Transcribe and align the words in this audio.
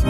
Hey 0.00 0.06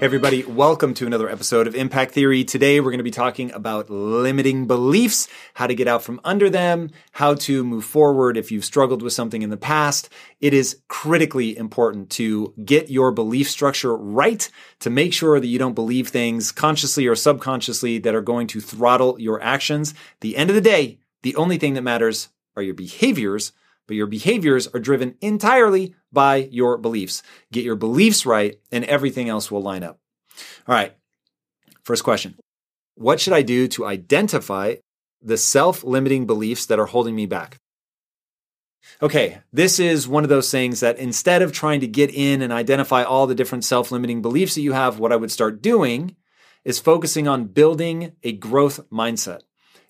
everybody, 0.00 0.44
welcome 0.44 0.94
to 0.94 1.06
another 1.06 1.28
episode 1.28 1.66
of 1.66 1.74
Impact 1.74 2.12
Theory. 2.12 2.42
Today 2.42 2.80
we're 2.80 2.90
going 2.90 3.00
to 3.00 3.04
be 3.04 3.10
talking 3.10 3.52
about 3.52 3.90
limiting 3.90 4.66
beliefs, 4.66 5.28
how 5.52 5.66
to 5.66 5.74
get 5.74 5.88
out 5.88 6.02
from 6.02 6.22
under 6.24 6.48
them, 6.48 6.88
how 7.12 7.34
to 7.34 7.62
move 7.62 7.84
forward 7.84 8.38
if 8.38 8.50
you've 8.50 8.64
struggled 8.64 9.02
with 9.02 9.12
something 9.12 9.42
in 9.42 9.50
the 9.50 9.58
past. 9.58 10.08
It 10.40 10.54
is 10.54 10.80
critically 10.88 11.54
important 11.54 12.08
to 12.12 12.54
get 12.64 12.88
your 12.88 13.12
belief 13.12 13.50
structure 13.50 13.94
right 13.94 14.48
to 14.80 14.88
make 14.88 15.12
sure 15.12 15.38
that 15.38 15.46
you 15.46 15.58
don't 15.58 15.74
believe 15.74 16.08
things 16.08 16.50
consciously 16.50 17.06
or 17.06 17.14
subconsciously 17.14 17.98
that 17.98 18.14
are 18.14 18.22
going 18.22 18.46
to 18.46 18.60
throttle 18.62 19.20
your 19.20 19.42
actions. 19.42 19.90
At 19.90 20.20
the 20.20 20.38
end 20.38 20.48
of 20.48 20.56
the 20.56 20.62
day, 20.62 20.98
the 21.22 21.36
only 21.36 21.58
thing 21.58 21.74
that 21.74 21.82
matters 21.82 22.30
are 22.56 22.62
your 22.62 22.74
behaviors 22.74 23.52
but 23.86 23.96
your 23.96 24.06
behaviors 24.06 24.66
are 24.68 24.80
driven 24.80 25.16
entirely 25.20 25.94
by 26.12 26.48
your 26.50 26.78
beliefs. 26.78 27.22
Get 27.52 27.64
your 27.64 27.76
beliefs 27.76 28.26
right, 28.26 28.58
and 28.72 28.84
everything 28.84 29.28
else 29.28 29.50
will 29.50 29.62
line 29.62 29.82
up. 29.82 29.98
All 30.66 30.74
right, 30.74 30.94
first 31.82 32.04
question 32.04 32.36
What 32.94 33.20
should 33.20 33.32
I 33.32 33.42
do 33.42 33.68
to 33.68 33.86
identify 33.86 34.76
the 35.22 35.36
self 35.36 35.84
limiting 35.84 36.26
beliefs 36.26 36.66
that 36.66 36.78
are 36.78 36.86
holding 36.86 37.14
me 37.14 37.26
back? 37.26 37.60
Okay, 39.02 39.38
this 39.52 39.78
is 39.78 40.08
one 40.08 40.22
of 40.22 40.30
those 40.30 40.50
things 40.50 40.80
that 40.80 40.98
instead 40.98 41.42
of 41.42 41.52
trying 41.52 41.80
to 41.80 41.86
get 41.86 42.14
in 42.14 42.40
and 42.40 42.52
identify 42.52 43.02
all 43.02 43.26
the 43.26 43.34
different 43.34 43.64
self 43.64 43.90
limiting 43.90 44.22
beliefs 44.22 44.54
that 44.54 44.62
you 44.62 44.72
have, 44.72 44.98
what 44.98 45.12
I 45.12 45.16
would 45.16 45.32
start 45.32 45.62
doing 45.62 46.16
is 46.64 46.78
focusing 46.78 47.28
on 47.28 47.44
building 47.44 48.12
a 48.22 48.32
growth 48.32 48.88
mindset. 48.90 49.42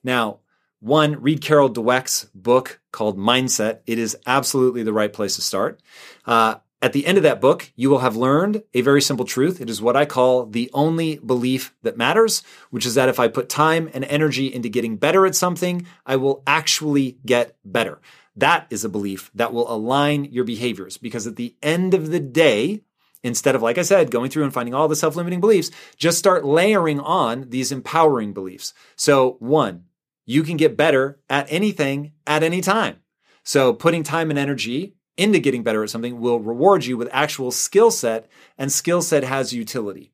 Now, 0.02 0.40
one, 0.80 1.20
read 1.22 1.40
Carol 1.40 1.70
Dweck's 1.70 2.26
book 2.34 2.80
called 2.96 3.18
Mindset. 3.18 3.80
It 3.86 3.98
is 3.98 4.16
absolutely 4.26 4.82
the 4.82 4.92
right 4.92 5.12
place 5.12 5.36
to 5.36 5.42
start. 5.42 5.80
Uh, 6.24 6.56
at 6.82 6.92
the 6.92 7.06
end 7.06 7.18
of 7.18 7.24
that 7.24 7.40
book, 7.40 7.70
you 7.76 7.90
will 7.90 7.98
have 7.98 8.16
learned 8.16 8.62
a 8.74 8.80
very 8.80 9.02
simple 9.02 9.24
truth. 9.24 9.60
It 9.60 9.70
is 9.70 9.82
what 9.82 9.96
I 9.96 10.04
call 10.04 10.46
the 10.46 10.70
only 10.72 11.16
belief 11.16 11.74
that 11.82 11.96
matters, 11.96 12.42
which 12.70 12.86
is 12.86 12.94
that 12.94 13.08
if 13.08 13.20
I 13.20 13.28
put 13.28 13.48
time 13.48 13.90
and 13.92 14.04
energy 14.04 14.52
into 14.52 14.68
getting 14.68 14.96
better 14.96 15.26
at 15.26 15.34
something, 15.34 15.86
I 16.04 16.16
will 16.16 16.42
actually 16.46 17.18
get 17.24 17.56
better. 17.64 18.00
That 18.36 18.66
is 18.70 18.84
a 18.84 18.90
belief 18.90 19.30
that 19.34 19.52
will 19.52 19.70
align 19.70 20.26
your 20.26 20.44
behaviors 20.44 20.96
because 20.96 21.26
at 21.26 21.36
the 21.36 21.54
end 21.62 21.94
of 21.94 22.10
the 22.10 22.20
day, 22.20 22.82
instead 23.22 23.54
of, 23.54 23.62
like 23.62 23.78
I 23.78 23.82
said, 23.82 24.10
going 24.10 24.30
through 24.30 24.44
and 24.44 24.54
finding 24.54 24.74
all 24.74 24.88
the 24.88 24.96
self 24.96 25.16
limiting 25.16 25.40
beliefs, 25.40 25.70
just 25.96 26.18
start 26.18 26.44
layering 26.44 27.00
on 27.00 27.48
these 27.48 27.72
empowering 27.72 28.32
beliefs. 28.32 28.74
So, 28.94 29.36
one, 29.40 29.85
you 30.26 30.42
can 30.42 30.56
get 30.56 30.76
better 30.76 31.18
at 31.30 31.46
anything 31.48 32.12
at 32.26 32.42
any 32.42 32.60
time. 32.60 32.96
So 33.44 33.72
putting 33.72 34.02
time 34.02 34.28
and 34.28 34.38
energy 34.38 34.94
into 35.16 35.38
getting 35.38 35.62
better 35.62 35.82
at 35.82 35.90
something 35.90 36.20
will 36.20 36.40
reward 36.40 36.84
you 36.84 36.96
with 36.96 37.08
actual 37.12 37.50
skill 37.50 37.90
set 37.90 38.28
and 38.58 38.70
skill 38.70 39.00
set 39.00 39.24
has 39.24 39.54
utility. 39.54 40.12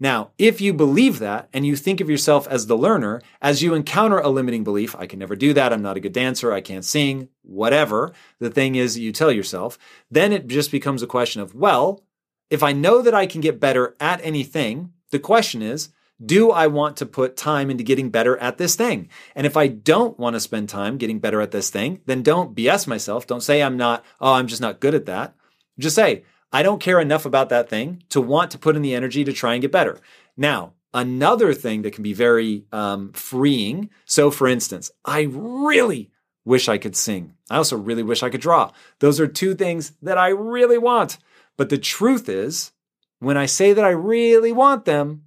Now, 0.00 0.30
if 0.38 0.60
you 0.60 0.72
believe 0.72 1.18
that 1.18 1.48
and 1.52 1.66
you 1.66 1.74
think 1.74 2.00
of 2.00 2.08
yourself 2.08 2.46
as 2.46 2.66
the 2.66 2.78
learner, 2.78 3.20
as 3.42 3.64
you 3.64 3.74
encounter 3.74 4.20
a 4.20 4.28
limiting 4.28 4.62
belief, 4.62 4.94
I 4.94 5.06
can 5.06 5.18
never 5.18 5.34
do 5.34 5.52
that, 5.54 5.72
I'm 5.72 5.82
not 5.82 5.96
a 5.96 6.00
good 6.00 6.12
dancer, 6.12 6.52
I 6.52 6.60
can't 6.60 6.84
sing, 6.84 7.30
whatever 7.42 8.12
the 8.38 8.50
thing 8.50 8.76
is 8.76 8.96
you 8.96 9.10
tell 9.10 9.32
yourself, 9.32 9.76
then 10.08 10.32
it 10.32 10.46
just 10.46 10.70
becomes 10.70 11.02
a 11.02 11.08
question 11.08 11.42
of, 11.42 11.52
well, 11.52 12.04
if 12.48 12.62
I 12.62 12.72
know 12.72 13.02
that 13.02 13.14
I 13.14 13.26
can 13.26 13.40
get 13.40 13.58
better 13.58 13.96
at 13.98 14.20
anything, 14.22 14.92
the 15.10 15.18
question 15.18 15.62
is, 15.62 15.88
do 16.24 16.50
I 16.50 16.66
want 16.66 16.96
to 16.98 17.06
put 17.06 17.36
time 17.36 17.70
into 17.70 17.84
getting 17.84 18.10
better 18.10 18.36
at 18.38 18.58
this 18.58 18.74
thing? 18.74 19.08
And 19.34 19.46
if 19.46 19.56
I 19.56 19.68
don't 19.68 20.18
want 20.18 20.34
to 20.34 20.40
spend 20.40 20.68
time 20.68 20.98
getting 20.98 21.20
better 21.20 21.40
at 21.40 21.52
this 21.52 21.70
thing, 21.70 22.00
then 22.06 22.22
don't 22.22 22.54
BS 22.54 22.86
myself. 22.86 23.26
Don't 23.26 23.42
say 23.42 23.62
I'm 23.62 23.76
not, 23.76 24.04
oh, 24.20 24.32
I'm 24.32 24.48
just 24.48 24.60
not 24.60 24.80
good 24.80 24.94
at 24.94 25.06
that. 25.06 25.34
Just 25.78 25.96
say, 25.96 26.24
I 26.52 26.62
don't 26.62 26.80
care 26.80 27.00
enough 27.00 27.24
about 27.24 27.50
that 27.50 27.68
thing 27.68 28.02
to 28.08 28.20
want 28.20 28.50
to 28.52 28.58
put 28.58 28.74
in 28.74 28.82
the 28.82 28.94
energy 28.94 29.24
to 29.24 29.32
try 29.32 29.54
and 29.54 29.62
get 29.62 29.70
better. 29.70 30.00
Now, 30.36 30.72
another 30.92 31.54
thing 31.54 31.82
that 31.82 31.92
can 31.92 32.02
be 32.02 32.14
very 32.14 32.64
um, 32.72 33.12
freeing. 33.12 33.90
So, 34.04 34.30
for 34.30 34.48
instance, 34.48 34.90
I 35.04 35.22
really 35.30 36.10
wish 36.44 36.68
I 36.68 36.78
could 36.78 36.96
sing. 36.96 37.34
I 37.50 37.58
also 37.58 37.76
really 37.76 38.02
wish 38.02 38.22
I 38.22 38.30
could 38.30 38.40
draw. 38.40 38.72
Those 39.00 39.20
are 39.20 39.28
two 39.28 39.54
things 39.54 39.92
that 40.02 40.18
I 40.18 40.28
really 40.28 40.78
want. 40.78 41.18
But 41.56 41.68
the 41.68 41.78
truth 41.78 42.28
is, 42.28 42.72
when 43.18 43.36
I 43.36 43.46
say 43.46 43.72
that 43.72 43.84
I 43.84 43.90
really 43.90 44.52
want 44.52 44.84
them, 44.84 45.24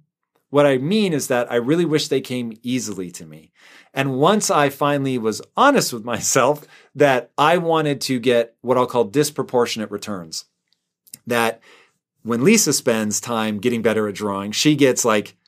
what 0.52 0.66
I 0.66 0.76
mean 0.76 1.14
is 1.14 1.28
that 1.28 1.50
I 1.50 1.54
really 1.54 1.86
wish 1.86 2.08
they 2.08 2.20
came 2.20 2.52
easily 2.62 3.10
to 3.12 3.24
me. 3.24 3.52
And 3.94 4.18
once 4.18 4.50
I 4.50 4.68
finally 4.68 5.16
was 5.16 5.40
honest 5.56 5.94
with 5.94 6.04
myself 6.04 6.66
that 6.94 7.30
I 7.38 7.56
wanted 7.56 8.02
to 8.02 8.20
get 8.20 8.54
what 8.60 8.76
I'll 8.76 8.86
call 8.86 9.04
disproportionate 9.04 9.90
returns, 9.90 10.44
that 11.26 11.62
when 12.22 12.44
Lisa 12.44 12.74
spends 12.74 13.18
time 13.18 13.60
getting 13.60 13.80
better 13.80 14.06
at 14.08 14.14
drawing, 14.14 14.52
she 14.52 14.76
gets 14.76 15.06
like 15.06 15.38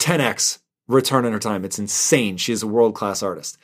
10x 0.00 0.58
return 0.88 1.24
on 1.24 1.30
her 1.30 1.38
time. 1.38 1.64
It's 1.64 1.78
insane. 1.78 2.36
She 2.36 2.52
is 2.52 2.64
a 2.64 2.66
world 2.66 2.96
class 2.96 3.22
artist. 3.22 3.58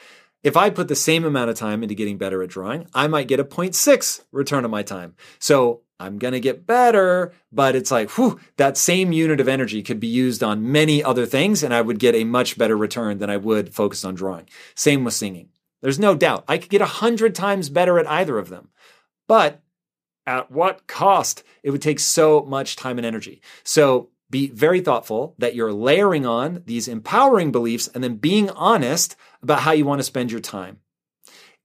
If 0.44 0.56
I 0.56 0.70
put 0.70 0.86
the 0.86 0.94
same 0.94 1.24
amount 1.24 1.50
of 1.50 1.56
time 1.56 1.82
into 1.82 1.96
getting 1.96 2.18
better 2.18 2.40
at 2.40 2.50
drawing, 2.50 2.86
I 2.94 3.08
might 3.08 3.26
get 3.26 3.40
a 3.40 3.44
0.6 3.44 4.20
return 4.30 4.64
on 4.64 4.70
my 4.70 4.84
time. 4.84 5.16
So 5.40 5.80
I'm 6.00 6.18
going 6.18 6.32
to 6.32 6.40
get 6.40 6.66
better, 6.66 7.32
but 7.50 7.74
it's 7.74 7.90
like, 7.90 8.10
whew, 8.10 8.38
that 8.56 8.76
same 8.76 9.12
unit 9.12 9.40
of 9.40 9.48
energy 9.48 9.82
could 9.82 9.98
be 9.98 10.06
used 10.06 10.42
on 10.42 10.70
many 10.70 11.02
other 11.02 11.26
things, 11.26 11.62
and 11.62 11.74
I 11.74 11.80
would 11.80 11.98
get 11.98 12.14
a 12.14 12.24
much 12.24 12.56
better 12.56 12.76
return 12.76 13.18
than 13.18 13.30
I 13.30 13.36
would 13.36 13.74
focus 13.74 14.04
on 14.04 14.14
drawing. 14.14 14.48
Same 14.76 15.04
with 15.04 15.14
singing. 15.14 15.48
There's 15.82 15.98
no 15.98 16.14
doubt 16.14 16.44
I 16.46 16.58
could 16.58 16.70
get 16.70 16.80
a 16.80 16.86
hundred 16.86 17.34
times 17.34 17.68
better 17.68 17.98
at 17.98 18.06
either 18.06 18.38
of 18.38 18.48
them. 18.48 18.68
But 19.26 19.60
at 20.26 20.50
what 20.50 20.86
cost? 20.86 21.42
It 21.62 21.70
would 21.70 21.82
take 21.82 21.98
so 21.98 22.42
much 22.42 22.76
time 22.76 22.98
and 22.98 23.06
energy. 23.06 23.40
So 23.64 24.10
be 24.30 24.48
very 24.48 24.80
thoughtful 24.80 25.34
that 25.38 25.54
you're 25.54 25.72
layering 25.72 26.26
on 26.26 26.62
these 26.66 26.86
empowering 26.86 27.50
beliefs 27.50 27.88
and 27.88 28.04
then 28.04 28.16
being 28.16 28.50
honest 28.50 29.16
about 29.42 29.60
how 29.60 29.72
you 29.72 29.84
want 29.84 30.00
to 30.00 30.04
spend 30.04 30.30
your 30.30 30.40
time. 30.40 30.80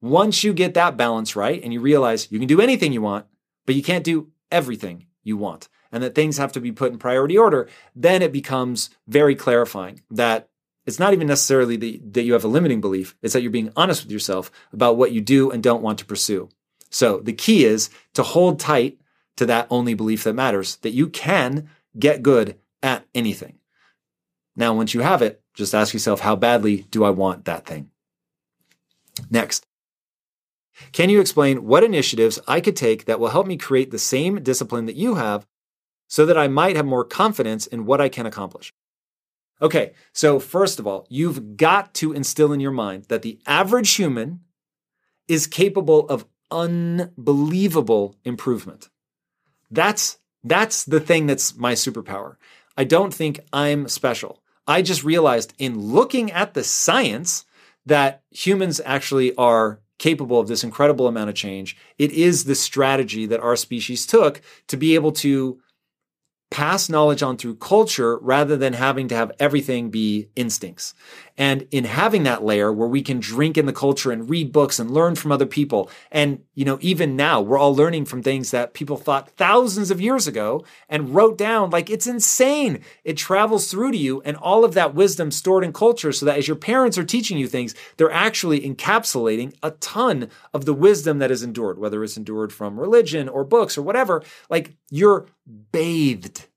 Once 0.01 0.43
you 0.43 0.53
get 0.53 0.73
that 0.73 0.97
balance 0.97 1.35
right 1.35 1.61
and 1.63 1.73
you 1.73 1.81
realize 1.81 2.31
you 2.31 2.39
can 2.39 2.47
do 2.47 2.61
anything 2.61 2.93
you 2.93 3.01
want, 3.01 3.25
but 3.65 3.75
you 3.75 3.83
can't 3.83 4.03
do 4.03 4.31
everything 4.51 5.07
you 5.23 5.37
want 5.37 5.69
and 5.91 6.03
that 6.03 6.15
things 6.15 6.37
have 6.37 6.51
to 6.51 6.59
be 6.59 6.71
put 6.71 6.91
in 6.91 6.97
priority 6.97 7.37
order, 7.37 7.69
then 7.95 8.21
it 8.21 8.31
becomes 8.31 8.89
very 9.07 9.35
clarifying 9.35 10.01
that 10.09 10.49
it's 10.85 10.99
not 10.99 11.13
even 11.13 11.27
necessarily 11.27 11.77
the, 11.77 12.01
that 12.11 12.23
you 12.23 12.33
have 12.33 12.43
a 12.43 12.49
limiting 12.49 12.81
belief, 12.81 13.15
it's 13.21 13.33
that 13.33 13.41
you're 13.41 13.51
being 13.51 13.71
honest 13.75 14.03
with 14.03 14.11
yourself 14.11 14.51
about 14.73 14.97
what 14.97 15.11
you 15.11 15.21
do 15.21 15.51
and 15.51 15.63
don't 15.63 15.83
want 15.83 15.99
to 15.99 16.05
pursue. 16.05 16.49
So 16.89 17.19
the 17.19 17.33
key 17.33 17.63
is 17.63 17.89
to 18.15 18.23
hold 18.23 18.59
tight 18.59 18.99
to 19.37 19.45
that 19.45 19.67
only 19.69 19.93
belief 19.93 20.23
that 20.23 20.33
matters, 20.33 20.75
that 20.77 20.91
you 20.91 21.07
can 21.07 21.69
get 21.97 22.23
good 22.23 22.59
at 22.81 23.05
anything. 23.15 23.59
Now, 24.55 24.73
once 24.73 24.93
you 24.93 25.01
have 25.01 25.21
it, 25.21 25.41
just 25.53 25.73
ask 25.73 25.93
yourself, 25.93 26.19
how 26.19 26.35
badly 26.35 26.85
do 26.89 27.03
I 27.03 27.09
want 27.11 27.45
that 27.45 27.65
thing? 27.65 27.89
Next, 29.29 29.65
can 30.91 31.09
you 31.09 31.19
explain 31.19 31.65
what 31.65 31.83
initiatives 31.83 32.39
I 32.47 32.61
could 32.61 32.75
take 32.75 33.05
that 33.05 33.19
will 33.19 33.29
help 33.29 33.47
me 33.47 33.57
create 33.57 33.91
the 33.91 33.99
same 33.99 34.43
discipline 34.43 34.85
that 34.85 34.95
you 34.95 35.15
have 35.15 35.47
so 36.07 36.25
that 36.25 36.37
I 36.37 36.47
might 36.47 36.75
have 36.75 36.85
more 36.85 37.05
confidence 37.05 37.65
in 37.65 37.85
what 37.85 38.01
I 38.01 38.09
can 38.09 38.25
accomplish? 38.25 38.71
Okay, 39.61 39.93
so 40.11 40.39
first 40.39 40.79
of 40.79 40.85
all, 40.85 41.07
you've 41.09 41.55
got 41.55 41.93
to 41.95 42.11
instill 42.11 42.51
in 42.51 42.59
your 42.59 42.71
mind 42.71 43.05
that 43.05 43.21
the 43.21 43.39
average 43.47 43.93
human 43.95 44.41
is 45.27 45.47
capable 45.47 46.07
of 46.09 46.25
unbelievable 46.51 48.15
improvement. 48.25 48.89
That's 49.71 50.19
that's 50.43 50.83
the 50.83 50.99
thing 50.99 51.25
that's 51.27 51.55
my 51.55 51.73
superpower. 51.73 52.35
I 52.77 52.83
don't 52.83 53.13
think 53.13 53.39
I'm 53.53 53.87
special. 53.87 54.43
I 54.67 54.81
just 54.81 55.03
realized 55.03 55.53
in 55.57 55.79
looking 55.79 56.31
at 56.31 56.53
the 56.53 56.63
science 56.63 57.45
that 57.85 58.23
humans 58.31 58.81
actually 58.85 59.35
are 59.35 59.79
capable 60.03 60.37
of 60.37 60.49
this 60.49 60.65
incredible 60.65 61.07
amount 61.07 61.29
of 61.29 61.35
change. 61.35 61.77
It 61.97 62.11
is 62.11 62.43
the 62.43 62.55
strategy 62.55 63.25
that 63.25 63.39
our 63.39 63.55
species 63.55 64.05
took 64.05 64.41
to 64.67 64.75
be 64.75 64.95
able 64.95 65.13
to 65.13 65.61
pass 66.51 66.89
knowledge 66.89 67.23
on 67.23 67.37
through 67.37 67.55
culture 67.55 68.19
rather 68.19 68.57
than 68.57 68.73
having 68.73 69.07
to 69.07 69.15
have 69.15 69.31
everything 69.39 69.89
be 69.89 70.27
instincts. 70.35 70.93
And 71.37 71.67
in 71.71 71.85
having 71.85 72.23
that 72.23 72.43
layer 72.43 72.71
where 72.71 72.87
we 72.87 73.01
can 73.01 73.19
drink 73.19 73.57
in 73.57 73.65
the 73.65 73.73
culture 73.73 74.11
and 74.11 74.29
read 74.29 74.51
books 74.51 74.77
and 74.79 74.91
learn 74.91 75.15
from 75.15 75.31
other 75.31 75.45
people. 75.45 75.89
And, 76.11 76.43
you 76.53 76.63
know, 76.63 76.77
even 76.81 77.15
now 77.15 77.41
we're 77.41 77.57
all 77.57 77.75
learning 77.75 78.05
from 78.05 78.21
things 78.21 78.51
that 78.51 78.73
people 78.73 78.97
thought 78.97 79.31
thousands 79.31 79.89
of 79.89 79.99
years 79.99 80.27
ago 80.27 80.63
and 80.87 81.15
wrote 81.15 81.37
down 81.37 81.71
like 81.71 81.89
it's 81.89 82.05
insane. 82.05 82.81
It 83.03 83.17
travels 83.17 83.71
through 83.71 83.93
to 83.93 83.97
you 83.97 84.21
and 84.21 84.37
all 84.37 84.63
of 84.63 84.75
that 84.75 84.93
wisdom 84.93 85.31
stored 85.31 85.63
in 85.63 85.73
culture 85.73 86.11
so 86.11 86.25
that 86.27 86.37
as 86.37 86.47
your 86.47 86.55
parents 86.55 86.97
are 86.97 87.03
teaching 87.03 87.37
you 87.37 87.47
things, 87.47 87.73
they're 87.97 88.11
actually 88.11 88.61
encapsulating 88.61 89.55
a 89.63 89.71
ton 89.71 90.29
of 90.53 90.65
the 90.65 90.73
wisdom 90.73 91.17
that 91.19 91.31
is 91.31 91.41
endured, 91.41 91.79
whether 91.79 92.03
it's 92.03 92.17
endured 92.17 92.53
from 92.53 92.79
religion 92.79 93.27
or 93.27 93.43
books 93.43 93.77
or 93.77 93.81
whatever. 93.81 94.23
Like 94.49 94.75
you're 94.91 95.25
bathed 95.71 96.47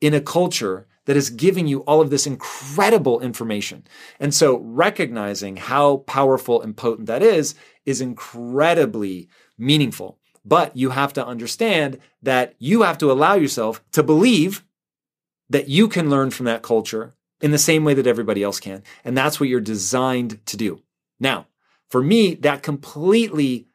in 0.00 0.14
a 0.14 0.20
culture 0.20 0.86
that 1.10 1.16
is 1.16 1.28
giving 1.30 1.66
you 1.66 1.80
all 1.80 2.00
of 2.00 2.08
this 2.08 2.24
incredible 2.24 3.18
information. 3.18 3.82
And 4.20 4.32
so 4.32 4.58
recognizing 4.58 5.56
how 5.56 5.96
powerful 6.06 6.62
and 6.62 6.76
potent 6.76 7.08
that 7.08 7.20
is 7.20 7.56
is 7.84 8.00
incredibly 8.00 9.28
meaningful. 9.58 10.20
But 10.44 10.76
you 10.76 10.90
have 10.90 11.12
to 11.14 11.26
understand 11.26 11.98
that 12.22 12.54
you 12.60 12.82
have 12.82 12.96
to 12.98 13.10
allow 13.10 13.34
yourself 13.34 13.82
to 13.90 14.04
believe 14.04 14.64
that 15.48 15.68
you 15.68 15.88
can 15.88 16.10
learn 16.10 16.30
from 16.30 16.46
that 16.46 16.62
culture 16.62 17.16
in 17.40 17.50
the 17.50 17.58
same 17.58 17.82
way 17.82 17.94
that 17.94 18.06
everybody 18.06 18.44
else 18.44 18.60
can. 18.60 18.84
And 19.04 19.16
that's 19.16 19.40
what 19.40 19.48
you're 19.48 19.60
designed 19.60 20.46
to 20.46 20.56
do. 20.56 20.80
Now, 21.18 21.48
for 21.88 22.04
me, 22.04 22.36
that 22.36 22.62
completely 22.62 23.66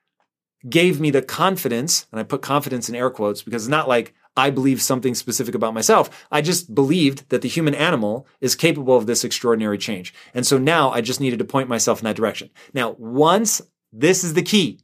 gave 0.70 1.02
me 1.02 1.12
the 1.12 1.22
confidence, 1.22 2.08
and 2.14 2.20
I 2.22 2.24
put 2.24 2.42
confidence 2.42 2.88
in 2.88 2.96
air 2.96 3.10
quotes 3.10 3.42
because 3.42 3.64
it's 3.64 3.70
not 3.70 3.90
like 3.90 4.14
I 4.38 4.50
believe 4.50 4.82
something 4.82 5.16
specific 5.16 5.56
about 5.56 5.74
myself. 5.74 6.26
I 6.30 6.42
just 6.42 6.76
believed 6.76 7.30
that 7.30 7.42
the 7.42 7.48
human 7.48 7.74
animal 7.74 8.28
is 8.42 8.56
capable 8.56 8.98
of 8.98 9.06
this 9.06 9.24
extraordinary 9.24 9.78
change. 9.78 10.14
And 10.34 10.46
so 10.46 10.58
now 10.58 10.92
I 10.92 11.02
just 11.02 11.22
needed 11.22 11.40
to 11.40 11.46
point 11.46 11.70
myself 11.70 12.00
in 12.00 12.06
that 12.06 12.18
direction. 12.18 12.50
Now, 12.74 12.96
once 12.98 13.62
this 13.94 14.24
is 14.24 14.34
the 14.34 14.44
key, 14.44 14.80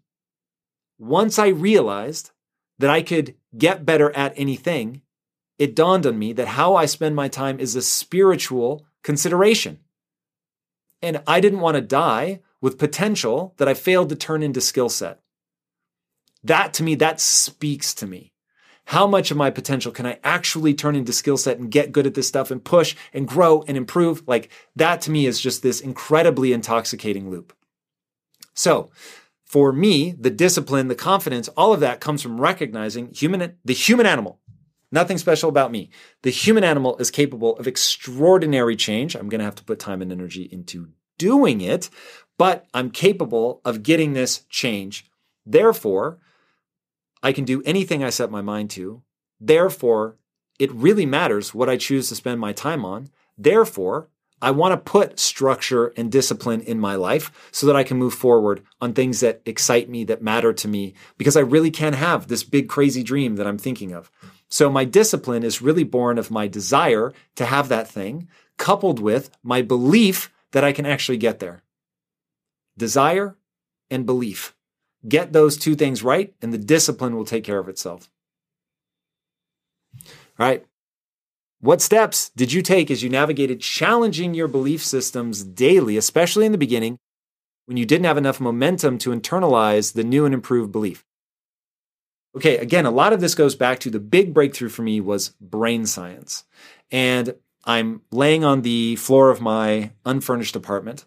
once 0.98 1.38
I 1.38 1.48
realized 1.48 2.31
that 2.80 2.89
I 2.89 3.01
could 3.01 3.36
get 3.57 3.86
better 3.86 4.15
at 4.15 4.33
anything, 4.38 5.01
it 5.59 5.75
dawned 5.75 6.06
on 6.06 6.18
me 6.18 6.33
that 6.33 6.47
how 6.47 6.75
I 6.75 6.86
spend 6.86 7.15
my 7.15 7.27
time 7.27 7.59
is 7.59 7.75
a 7.75 7.81
spiritual 7.81 8.86
consideration. 9.04 9.80
And 11.01 11.21
I 11.27 11.39
didn't 11.39 11.59
want 11.59 11.75
to 11.75 11.81
die 11.81 12.39
with 12.62 12.77
potential 12.77 13.54
that 13.57 13.68
I 13.68 13.74
failed 13.74 14.09
to 14.09 14.15
turn 14.15 14.44
into 14.44 14.62
skill 14.62 14.89
set. 14.89 15.19
That 16.44 16.74
to 16.75 16.83
me, 16.83 16.95
that 16.95 17.19
speaks 17.19 17.94
to 17.95 18.07
me. 18.07 18.31
How 18.86 19.07
much 19.07 19.31
of 19.31 19.38
my 19.38 19.50
potential 19.50 19.92
can 19.92 20.06
I 20.06 20.19
actually 20.24 20.74
turn 20.74 20.95
into 20.95 21.13
skill 21.13 21.38
set 21.38 21.60
and 21.60 21.72
get 21.72 21.92
good 21.92 22.07
at 22.07 22.13
this 22.13 22.28
stuff 22.28 22.51
and 22.51 22.63
push 22.63 22.95
and 23.13 23.28
grow 23.28 23.63
and 23.68 23.78
improve? 23.78 24.24
Like 24.28 24.50
that 24.75 25.01
to 25.01 25.12
me 25.12 25.25
is 25.25 25.39
just 25.39 25.63
this 25.63 25.80
incredibly 25.80 26.51
intoxicating 26.51 27.30
loop. 27.30 27.54
So 28.54 28.89
for 29.45 29.72
me, 29.72 30.12
the 30.12 30.30
discipline, 30.30 30.88
the 30.88 30.95
confidence, 30.95 31.48
all 31.50 31.74
of 31.74 31.80
that 31.81 32.00
comes 32.00 32.22
from 32.22 32.39
recognizing 32.39 33.13
human, 33.13 33.57
the 33.63 33.74
human 33.74 34.06
animal. 34.06 34.39
Nothing 34.94 35.18
special 35.18 35.48
about 35.48 35.72
me. 35.72 35.89
The 36.24 36.31
human 36.31 36.66
animal 36.66 36.98
is 36.98 37.12
capable 37.12 37.56
of 37.57 37.68
extraordinary 37.68 38.75
change. 38.75 39.16
I'm 39.16 39.30
going 39.30 39.39
to 39.39 39.45
have 39.45 39.56
to 39.56 39.63
put 39.63 39.80
time 39.80 40.01
and 40.01 40.12
energy 40.12 40.50
into 40.51 40.89
doing 41.18 41.62
it, 41.62 41.89
but 42.38 42.68
I'm 42.74 42.92
capable 42.92 43.62
of 43.63 43.83
getting 43.83 44.13
this 44.13 44.44
change. 44.50 45.10
Therefore, 45.45 46.19
I 47.23 47.33
can 47.33 47.45
do 47.45 47.62
anything 47.63 48.03
I 48.03 48.09
set 48.09 48.31
my 48.31 48.41
mind 48.41 48.69
to. 48.71 49.01
Therefore, 49.39 50.18
it 50.59 50.71
really 50.71 51.06
matters 51.06 51.53
what 51.53 51.69
I 51.69 51.77
choose 51.77 52.09
to 52.09 52.15
spend 52.15 52.39
my 52.39 52.53
time 52.53 52.85
on. 52.85 53.09
Therefore, 53.38 54.09
I 54.44 54.51
want 54.51 54.71
to 54.71 54.91
put 54.91 55.19
structure 55.19 55.94
and 55.95 56.12
discipline 56.12 56.62
in 56.62 56.79
my 56.79 56.95
life 56.95 57.50
so 57.51 57.68
that 57.68 57.75
I 57.75 57.83
can 57.83 57.97
move 57.97 58.13
forward 58.13 58.63
on 58.79 58.94
things 58.94 59.19
that 59.19 59.41
excite 59.45 59.88
me, 59.88 60.03
that 60.06 60.23
matter 60.23 60.51
to 60.51 60.68
me, 60.68 60.95
because 61.18 61.38
I 61.38 61.41
really 61.41 61.69
can 61.69 61.94
have 61.94 62.27
this 62.27 62.44
big, 62.44 62.68
crazy 62.68 63.03
dream 63.03 63.35
that 63.35 63.45
I'm 63.45 63.59
thinking 63.59 63.94
of. 63.94 64.09
So 64.50 64.69
my 64.69 64.83
discipline 64.83 65.44
is 65.44 65.62
really 65.62 65.83
born 65.83 66.18
of 66.18 66.31
my 66.31 66.47
desire 66.47 67.13
to 67.35 67.45
have 67.45 67.69
that 67.69 67.88
thing, 67.88 68.27
coupled 68.57 69.00
with 69.00 69.29
my 69.44 69.62
belief 69.62 70.33
that 70.51 70.63
I 70.63 70.71
can 70.71 70.88
actually 70.88 71.18
get 71.18 71.39
there. 71.39 71.62
Desire 72.77 73.38
and 73.91 74.06
belief. 74.06 74.56
Get 75.07 75.33
those 75.33 75.57
two 75.57 75.75
things 75.75 76.03
right, 76.03 76.33
and 76.42 76.53
the 76.53 76.57
discipline 76.57 77.15
will 77.15 77.25
take 77.25 77.44
care 77.44 77.59
of 77.59 77.69
itself. 77.69 78.09
All 79.95 80.48
right. 80.48 80.65
What 81.59 81.81
steps 81.81 82.30
did 82.30 82.51
you 82.51 82.62
take 82.62 82.89
as 82.89 83.03
you 83.03 83.09
navigated 83.09 83.62
challenging 83.62 84.33
your 84.33 84.48
belief 84.48 84.83
systems 84.83 85.44
daily, 85.44 85.95
especially 85.98 86.45
in 86.45 86.51
the 86.51 86.57
beginning 86.57 86.98
when 87.65 87.77
you 87.77 87.86
didn't 87.86 88.06
have 88.06 88.18
enough 88.18 88.39
momentum 88.39 88.98
to 89.00 89.12
internalize 89.12 89.94
the 89.94 90.03
new 90.03 90.25
and 90.25 90.33
improved 90.33 90.71
belief? 90.71 91.06
Okay, 92.36 92.57
again, 92.57 92.86
a 92.86 92.92
lot 92.92 93.13
of 93.13 93.21
this 93.21 93.36
goes 93.36 93.56
back 93.56 93.80
to 93.80 93.89
the 93.89 94.00
big 94.00 94.33
breakthrough 94.33 94.69
for 94.69 94.81
me 94.81 95.01
was 95.01 95.30
brain 95.39 95.86
science. 95.86 96.45
And 96.89 97.36
I'm 97.65 98.01
laying 98.12 98.44
on 98.44 98.62
the 98.62 98.95
floor 98.95 99.30
of 99.30 99.42
my 99.42 99.92
unfurnished 100.06 100.56
apartment. 100.56 101.06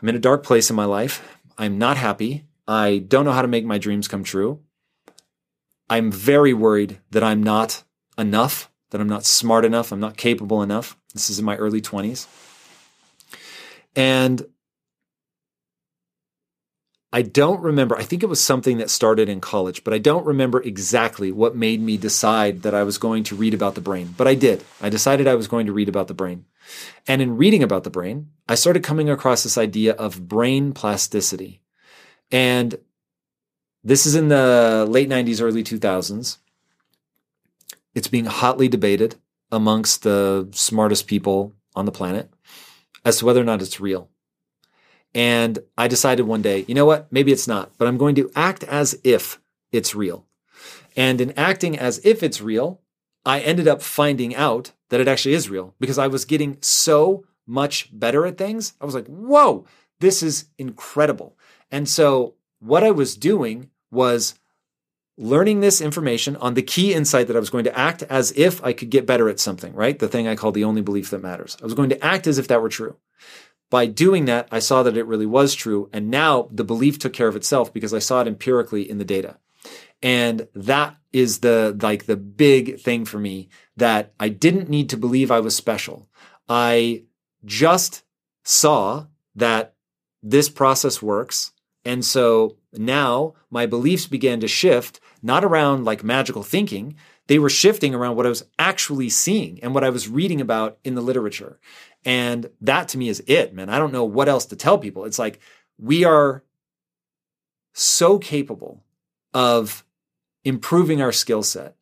I'm 0.00 0.08
in 0.08 0.16
a 0.16 0.20
dark 0.20 0.44
place 0.44 0.70
in 0.70 0.76
my 0.76 0.84
life. 0.84 1.26
I'm 1.56 1.78
not 1.78 1.96
happy. 1.96 2.44
I 2.66 2.98
don't 2.98 3.24
know 3.24 3.32
how 3.32 3.42
to 3.42 3.48
make 3.48 3.64
my 3.64 3.78
dreams 3.78 4.08
come 4.08 4.24
true. 4.24 4.60
I'm 5.90 6.10
very 6.10 6.54
worried 6.54 7.00
that 7.10 7.22
I'm 7.22 7.42
not 7.42 7.84
enough, 8.16 8.70
that 8.90 9.00
I'm 9.00 9.08
not 9.08 9.26
smart 9.26 9.64
enough, 9.64 9.92
I'm 9.92 10.00
not 10.00 10.16
capable 10.16 10.62
enough. 10.62 10.96
This 11.12 11.28
is 11.28 11.38
in 11.38 11.44
my 11.44 11.56
early 11.56 11.80
20s. 11.80 12.26
And 13.94 14.46
I 17.12 17.22
don't 17.22 17.60
remember, 17.60 17.96
I 17.96 18.02
think 18.02 18.24
it 18.24 18.28
was 18.28 18.40
something 18.40 18.78
that 18.78 18.90
started 18.90 19.28
in 19.28 19.40
college, 19.40 19.84
but 19.84 19.94
I 19.94 19.98
don't 19.98 20.26
remember 20.26 20.60
exactly 20.60 21.30
what 21.30 21.54
made 21.54 21.80
me 21.80 21.96
decide 21.96 22.62
that 22.62 22.74
I 22.74 22.82
was 22.82 22.98
going 22.98 23.22
to 23.24 23.36
read 23.36 23.54
about 23.54 23.76
the 23.76 23.80
brain. 23.80 24.12
But 24.16 24.26
I 24.26 24.34
did. 24.34 24.64
I 24.80 24.88
decided 24.88 25.28
I 25.28 25.36
was 25.36 25.46
going 25.46 25.66
to 25.66 25.72
read 25.72 25.88
about 25.88 26.08
the 26.08 26.14
brain. 26.14 26.46
And 27.06 27.22
in 27.22 27.36
reading 27.36 27.62
about 27.62 27.84
the 27.84 27.90
brain, 27.90 28.30
I 28.48 28.56
started 28.56 28.82
coming 28.82 29.08
across 29.08 29.44
this 29.44 29.56
idea 29.56 29.92
of 29.92 30.26
brain 30.26 30.72
plasticity. 30.72 31.60
And 32.34 32.74
this 33.84 34.06
is 34.06 34.16
in 34.16 34.26
the 34.26 34.84
late 34.88 35.08
90s, 35.08 35.40
early 35.40 35.62
2000s. 35.62 36.38
It's 37.94 38.08
being 38.08 38.24
hotly 38.24 38.66
debated 38.66 39.14
amongst 39.52 40.02
the 40.02 40.48
smartest 40.50 41.06
people 41.06 41.52
on 41.76 41.84
the 41.84 41.92
planet 41.92 42.28
as 43.04 43.18
to 43.18 43.24
whether 43.26 43.40
or 43.40 43.44
not 43.44 43.62
it's 43.62 43.78
real. 43.78 44.10
And 45.14 45.60
I 45.78 45.86
decided 45.86 46.26
one 46.26 46.42
day, 46.42 46.64
you 46.66 46.74
know 46.74 46.86
what? 46.86 47.06
Maybe 47.12 47.30
it's 47.30 47.46
not, 47.46 47.70
but 47.78 47.86
I'm 47.86 47.98
going 47.98 48.16
to 48.16 48.32
act 48.34 48.64
as 48.64 48.98
if 49.04 49.40
it's 49.70 49.94
real. 49.94 50.26
And 50.96 51.20
in 51.20 51.38
acting 51.38 51.78
as 51.78 52.00
if 52.04 52.24
it's 52.24 52.40
real, 52.40 52.80
I 53.24 53.38
ended 53.38 53.68
up 53.68 53.80
finding 53.80 54.34
out 54.34 54.72
that 54.88 55.00
it 55.00 55.06
actually 55.06 55.34
is 55.34 55.48
real 55.48 55.76
because 55.78 55.98
I 55.98 56.08
was 56.08 56.24
getting 56.24 56.58
so 56.62 57.24
much 57.46 57.96
better 57.96 58.26
at 58.26 58.38
things. 58.38 58.72
I 58.80 58.86
was 58.86 58.94
like, 58.96 59.06
whoa, 59.06 59.66
this 60.00 60.20
is 60.20 60.46
incredible. 60.58 61.38
And 61.74 61.88
so 61.88 62.34
what 62.60 62.84
I 62.84 62.92
was 62.92 63.16
doing 63.16 63.68
was 63.90 64.38
learning 65.18 65.58
this 65.58 65.80
information 65.80 66.36
on 66.36 66.54
the 66.54 66.62
key 66.62 66.94
insight 66.94 67.26
that 67.26 67.34
I 67.34 67.40
was 67.40 67.50
going 67.50 67.64
to 67.64 67.76
act 67.76 68.04
as 68.04 68.32
if 68.36 68.62
I 68.62 68.72
could 68.72 68.90
get 68.90 69.06
better 69.06 69.28
at 69.28 69.40
something, 69.40 69.74
right? 69.74 69.98
The 69.98 70.06
thing 70.06 70.28
I 70.28 70.36
call 70.36 70.52
the 70.52 70.62
only 70.62 70.82
belief 70.82 71.10
that 71.10 71.20
matters. 71.20 71.56
I 71.60 71.64
was 71.64 71.74
going 71.74 71.90
to 71.90 72.04
act 72.04 72.28
as 72.28 72.38
if 72.38 72.46
that 72.46 72.62
were 72.62 72.68
true. 72.68 72.94
By 73.70 73.86
doing 73.86 74.26
that, 74.26 74.46
I 74.52 74.60
saw 74.60 74.84
that 74.84 74.96
it 74.96 75.06
really 75.06 75.26
was 75.26 75.52
true. 75.52 75.90
And 75.92 76.12
now 76.12 76.48
the 76.52 76.62
belief 76.62 77.00
took 77.00 77.12
care 77.12 77.26
of 77.26 77.34
itself 77.34 77.74
because 77.74 77.92
I 77.92 77.98
saw 77.98 78.20
it 78.20 78.28
empirically 78.28 78.88
in 78.88 78.98
the 78.98 79.04
data. 79.04 79.38
And 80.00 80.46
that 80.54 80.96
is 81.12 81.40
the, 81.40 81.76
like 81.82 82.06
the 82.06 82.16
big 82.16 82.78
thing 82.78 83.04
for 83.04 83.18
me 83.18 83.48
that 83.76 84.12
I 84.20 84.28
didn't 84.28 84.68
need 84.68 84.90
to 84.90 84.96
believe 84.96 85.32
I 85.32 85.40
was 85.40 85.56
special. 85.56 86.08
I 86.48 87.02
just 87.44 88.04
saw 88.44 89.06
that 89.34 89.74
this 90.22 90.48
process 90.48 91.02
works 91.02 91.50
and 91.84 92.04
so 92.04 92.56
now 92.72 93.34
my 93.50 93.66
beliefs 93.66 94.06
began 94.06 94.40
to 94.40 94.48
shift, 94.48 95.00
not 95.22 95.44
around 95.44 95.84
like 95.84 96.02
magical 96.02 96.42
thinking. 96.42 96.96
They 97.26 97.38
were 97.38 97.50
shifting 97.50 97.94
around 97.94 98.16
what 98.16 98.26
I 98.26 98.30
was 98.30 98.44
actually 98.58 99.08
seeing 99.08 99.62
and 99.62 99.74
what 99.74 99.84
I 99.84 99.90
was 99.90 100.08
reading 100.08 100.40
about 100.40 100.78
in 100.84 100.94
the 100.94 101.00
literature. 101.00 101.58
And 102.04 102.50
that 102.60 102.88
to 102.88 102.98
me 102.98 103.08
is 103.08 103.22
it, 103.26 103.54
man. 103.54 103.70
I 103.70 103.78
don't 103.78 103.92
know 103.92 104.04
what 104.04 104.28
else 104.28 104.46
to 104.46 104.56
tell 104.56 104.78
people. 104.78 105.04
It's 105.04 105.18
like 105.18 105.40
we 105.78 106.04
are 106.04 106.44
so 107.72 108.18
capable 108.18 108.84
of 109.32 109.84
improving 110.44 111.00
our 111.00 111.12
skill 111.12 111.42
set. 111.42 111.76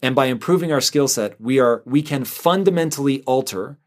And 0.00 0.14
by 0.14 0.26
improving 0.26 0.72
our 0.72 0.80
skill 0.80 1.08
set, 1.08 1.40
we 1.40 1.58
are, 1.58 1.82
we 1.84 2.02
can 2.02 2.24
fundamentally 2.24 3.22
alter 3.22 3.78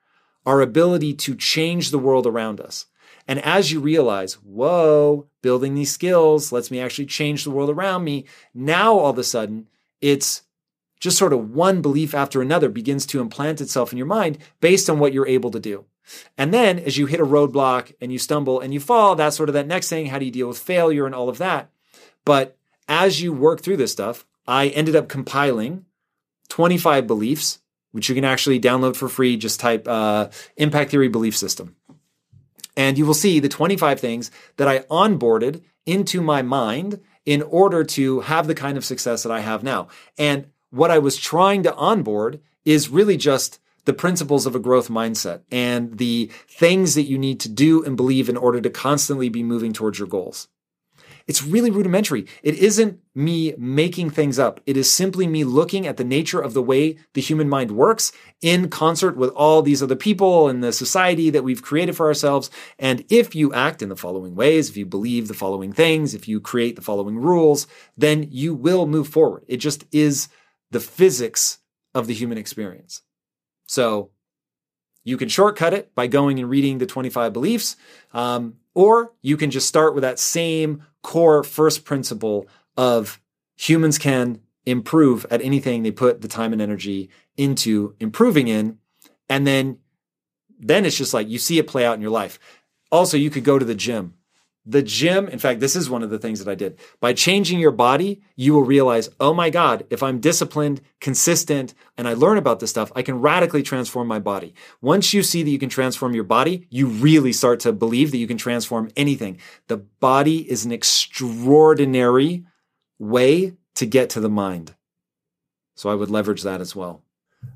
our 0.46 0.62
ability 0.62 1.14
to 1.14 1.36
change 1.36 1.92
the 1.92 2.00
world 2.00 2.28
around 2.28 2.60
us. 2.60 2.86
And 3.32 3.40
as 3.46 3.72
you 3.72 3.80
realize, 3.80 4.34
whoa, 4.34 5.26
building 5.42 5.74
these 5.74 5.90
skills 5.90 6.52
lets 6.52 6.70
me 6.70 6.82
actually 6.82 7.06
change 7.06 7.46
the 7.46 7.50
world 7.50 7.70
around 7.70 8.04
me. 8.04 8.26
Now 8.54 9.00
all 9.00 9.12
of 9.12 9.18
a 9.18 9.24
sudden, 9.24 9.70
it's 10.02 10.42
just 11.00 11.18
sort 11.18 11.32
of 11.32 11.52
one 11.52 11.82
belief 11.82 12.14
after 12.14 12.42
another 12.42 12.68
begins 12.68 13.06
to 13.06 13.22
implant 13.22 13.62
itself 13.62 13.94
in 13.94 13.98
your 13.98 14.06
mind 14.06 14.38
based 14.60 14.90
on 14.90 15.00
what 15.00 15.14
you're 15.14 15.26
able 15.26 15.50
to 15.52 15.62
do. 15.62 15.86
And 16.38 16.54
then 16.54 16.78
as 16.78 16.98
you 16.98 17.06
hit 17.06 17.22
a 17.22 17.26
roadblock 17.26 17.94
and 18.02 18.12
you 18.12 18.20
stumble 18.20 18.60
and 18.60 18.74
you 18.74 18.82
fall, 18.82 19.16
that's 19.16 19.38
sort 19.38 19.48
of 19.48 19.54
that 19.54 19.66
next 19.66 19.88
thing. 19.88 20.08
How 20.08 20.20
do 20.20 20.26
you 20.26 20.32
deal 20.32 20.50
with 20.50 20.60
failure 20.60 21.06
and 21.06 21.16
all 21.16 21.30
of 21.30 21.38
that? 21.38 21.70
But 22.26 22.58
as 22.90 23.22
you 23.22 23.32
work 23.32 23.62
through 23.62 23.78
this 23.78 23.94
stuff, 23.94 24.26
I 24.46 24.68
ended 24.68 24.98
up 24.98 25.08
compiling 25.08 25.86
25 26.50 27.08
beliefs, 27.08 27.60
which 27.94 28.10
you 28.10 28.16
can 28.16 28.26
actually 28.26 28.60
download 28.60 28.98
for 28.98 29.08
free. 29.08 29.38
Just 29.38 29.62
type 29.62 29.88
uh, 29.88 30.28
Impact 30.58 30.92
Theory 30.92 31.08
Belief 31.08 31.38
System. 31.38 31.78
And 32.78 32.98
you 32.98 33.06
will 33.06 33.14
see 33.14 33.40
the 33.40 33.50
25 33.50 34.00
things 34.00 34.32
that 34.58 34.68
I 34.68 34.80
onboarded 34.82 35.62
into 35.86 36.22
my 36.22 36.42
mind 36.42 37.00
in 37.26 37.42
order 37.42 37.84
to 37.84 38.22
have 38.22 38.48
the 38.48 38.56
kind 38.56 38.78
of 38.78 38.86
success 38.86 39.24
that 39.24 39.32
I 39.32 39.42
have 39.42 39.64
now. 39.64 39.88
And 40.18 40.48
what 40.70 40.92
I 40.92 41.00
was 41.00 41.18
trying 41.18 41.64
to 41.64 41.76
onboard 41.76 42.40
is 42.66 42.90
really 42.90 43.18
just 43.18 43.60
the 43.86 43.94
principles 43.94 44.46
of 44.46 44.56
a 44.56 44.60
growth 44.60 44.90
mindset 44.90 45.42
and 45.52 45.98
the 45.98 46.30
things 46.48 46.96
that 46.96 47.04
you 47.04 47.18
need 47.18 47.40
to 47.42 47.50
do 47.50 47.84
and 47.84 47.98
believe 47.98 48.30
in 48.30 48.38
order 48.38 48.62
to 48.62 48.70
constantly 48.70 49.30
be 49.30 49.44
moving 49.44 49.74
towards 49.74 50.00
your 50.00 50.08
goals. 50.08 50.48
It's 51.28 51.44
really 51.44 51.72
rudimentary. 51.72 52.26
It 52.44 52.56
isn't 52.56 53.00
me 53.14 53.54
making 53.58 54.10
things 54.12 54.40
up. 54.40 54.60
It 54.66 54.78
is 54.78 54.92
simply 54.92 55.28
me 55.28 55.44
looking 55.44 55.86
at 55.86 55.98
the 55.98 56.04
nature 56.04 56.40
of 56.40 56.54
the 56.54 56.62
way 56.62 56.98
the 57.14 57.22
human 57.22 57.50
mind 57.50 57.72
works 57.72 58.12
in 58.42 58.70
concert 58.70 59.18
with 59.18 59.30
all 59.32 59.62
these 59.62 59.84
other 59.84 59.96
people 59.96 60.48
and 60.48 60.64
the 60.64 60.74
society 60.74 61.30
that 61.30 61.44
we've 61.44 61.62
created 61.62 61.96
for 61.96 62.08
ourselves. 62.08 62.50
And 62.80 63.06
if 63.10 63.36
you 63.36 63.54
act 63.54 63.82
in 63.82 63.90
the 63.90 63.96
following 63.96 64.36
ways, 64.36 64.70
if 64.70 64.78
you 64.78 64.86
believe 64.86 65.28
the 65.28 65.34
following 65.34 65.74
things, 65.74 66.14
if 66.14 66.28
you 66.28 66.40
create 66.40 66.76
the 66.76 66.82
following 66.82 67.18
rules, 67.18 67.68
then 67.98 68.28
you 68.32 68.54
will 68.54 68.86
move 68.86 69.08
forward. 69.08 69.44
It 69.48 69.58
just 69.58 69.86
is 69.92 70.30
the 70.72 70.80
physics 70.80 71.60
of 71.94 72.08
the 72.08 72.14
human 72.14 72.38
experience. 72.38 73.02
So 73.68 74.12
you 75.04 75.18
can 75.18 75.30
shortcut 75.30 75.74
it 75.74 75.94
by 75.96 76.08
going 76.08 76.40
and 76.40 76.50
reading 76.50 76.78
the 76.78 76.86
25 76.86 77.34
beliefs, 77.34 77.76
um, 78.14 78.56
or 78.74 79.14
you 79.22 79.36
can 79.38 79.52
just 79.52 79.68
start 79.68 79.94
with 79.94 80.04
that 80.04 80.20
same 80.20 80.84
core 81.04 81.44
first 81.44 81.86
principle 81.86 82.48
of 82.78 83.20
humans 83.58 83.98
can 83.98 84.42
improve 84.66 85.26
at 85.32 85.42
anything 85.42 85.84
they 85.84 85.92
put 85.92 86.22
the 86.22 86.28
time 86.28 86.54
and 86.54 86.62
energy 86.62 87.10
into 87.38 87.96
improving 88.00 88.48
in. 88.48 88.78
And 89.30 89.48
then, 89.48 89.80
then 90.60 90.86
it's 90.86 90.98
just 90.98 91.14
like 91.14 91.28
you 91.28 91.40
see 91.40 91.58
it 91.58 91.68
play 91.68 91.86
out 91.86 91.96
in 91.96 92.02
your 92.02 92.12
life. 92.12 92.40
Also, 92.92 93.18
you 93.18 93.30
could 93.30 93.44
go 93.44 93.58
to 93.58 93.66
the 93.66 93.76
gym 93.76 94.14
the 94.66 94.84
gym, 94.84 95.28
in 95.28 95.40
fact, 95.40 95.60
this 95.60 95.76
is 95.76 95.90
one 95.90 96.04
of 96.04 96.12
the 96.12 96.20
things 96.20 96.40
that 96.40 96.52
I 96.52 96.54
did. 96.54 96.78
By 97.00 97.14
changing 97.14 97.60
your 97.60 97.72
body, 97.72 98.22
you 98.36 98.54
will 98.54 98.64
realize, 98.64 99.10
oh 99.20 99.34
my 99.34 99.50
God, 99.50 99.88
if 99.90 100.04
I'm 100.04 100.20
disciplined, 100.20 100.82
consistent, 101.00 101.74
and 101.98 102.08
I 102.08 102.14
learn 102.14 102.38
about 102.38 102.60
this 102.60 102.70
stuff, 102.70 102.92
I 102.96 103.02
can 103.02 103.22
radically 103.22 103.64
transform 103.64 104.08
my 104.08 104.20
body. 104.20 104.54
Once 104.80 105.14
you 105.14 105.24
see 105.24 105.42
that 105.42 105.50
you 105.50 105.58
can 105.58 105.70
transform 105.70 106.14
your 106.14 106.24
body, 106.24 106.68
you 106.70 106.88
really 106.88 107.34
start 107.34 107.60
to 107.62 107.74
believe 107.74 108.12
that 108.12 108.18
you 108.18 108.28
can 108.28 108.38
transform 108.38 108.92
anything. 108.96 109.40
The 109.68 109.78
body 109.78 110.50
is 110.50 110.64
an 110.64 110.72
extraordinary 110.72 112.46
way 113.00 113.54
to 113.76 113.86
get 113.88 114.12
to 114.12 114.20
the 114.20 114.30
mind. 114.30 114.76
So 115.76 115.90
I 115.90 115.96
would 115.96 116.12
leverage 116.12 116.44
that 116.44 116.62
as 116.62 116.76
well. 116.76 117.04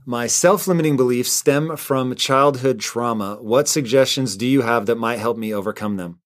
My 0.07 0.25
self 0.25 0.67
limiting 0.67 0.97
beliefs 0.97 1.31
stem 1.31 1.77
from 1.77 2.15
childhood 2.15 2.79
trauma. 2.79 3.37
What 3.39 3.67
suggestions 3.67 4.35
do 4.35 4.47
you 4.47 4.63
have 4.63 4.87
that 4.87 4.95
might 4.95 5.19
help 5.19 5.37
me 5.37 5.53
overcome 5.53 5.97
them? 5.97 6.19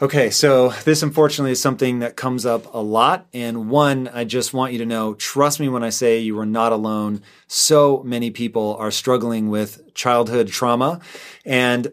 Okay, 0.00 0.30
so 0.30 0.68
this 0.84 1.02
unfortunately 1.02 1.50
is 1.50 1.60
something 1.60 1.98
that 1.98 2.14
comes 2.14 2.46
up 2.46 2.72
a 2.72 2.78
lot. 2.78 3.26
And 3.34 3.68
one, 3.68 4.06
I 4.06 4.22
just 4.22 4.54
want 4.54 4.72
you 4.72 4.78
to 4.78 4.86
know 4.86 5.14
trust 5.14 5.58
me 5.58 5.68
when 5.68 5.82
I 5.82 5.90
say 5.90 6.20
you 6.20 6.38
are 6.38 6.46
not 6.46 6.70
alone. 6.70 7.20
So 7.48 8.04
many 8.04 8.30
people 8.30 8.76
are 8.78 8.92
struggling 8.92 9.50
with 9.50 9.92
childhood 9.94 10.46
trauma. 10.48 11.00
And 11.44 11.90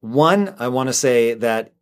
one, 0.00 0.56
I 0.58 0.66
want 0.66 0.88
to 0.88 0.92
say 0.92 1.34
that 1.34 1.72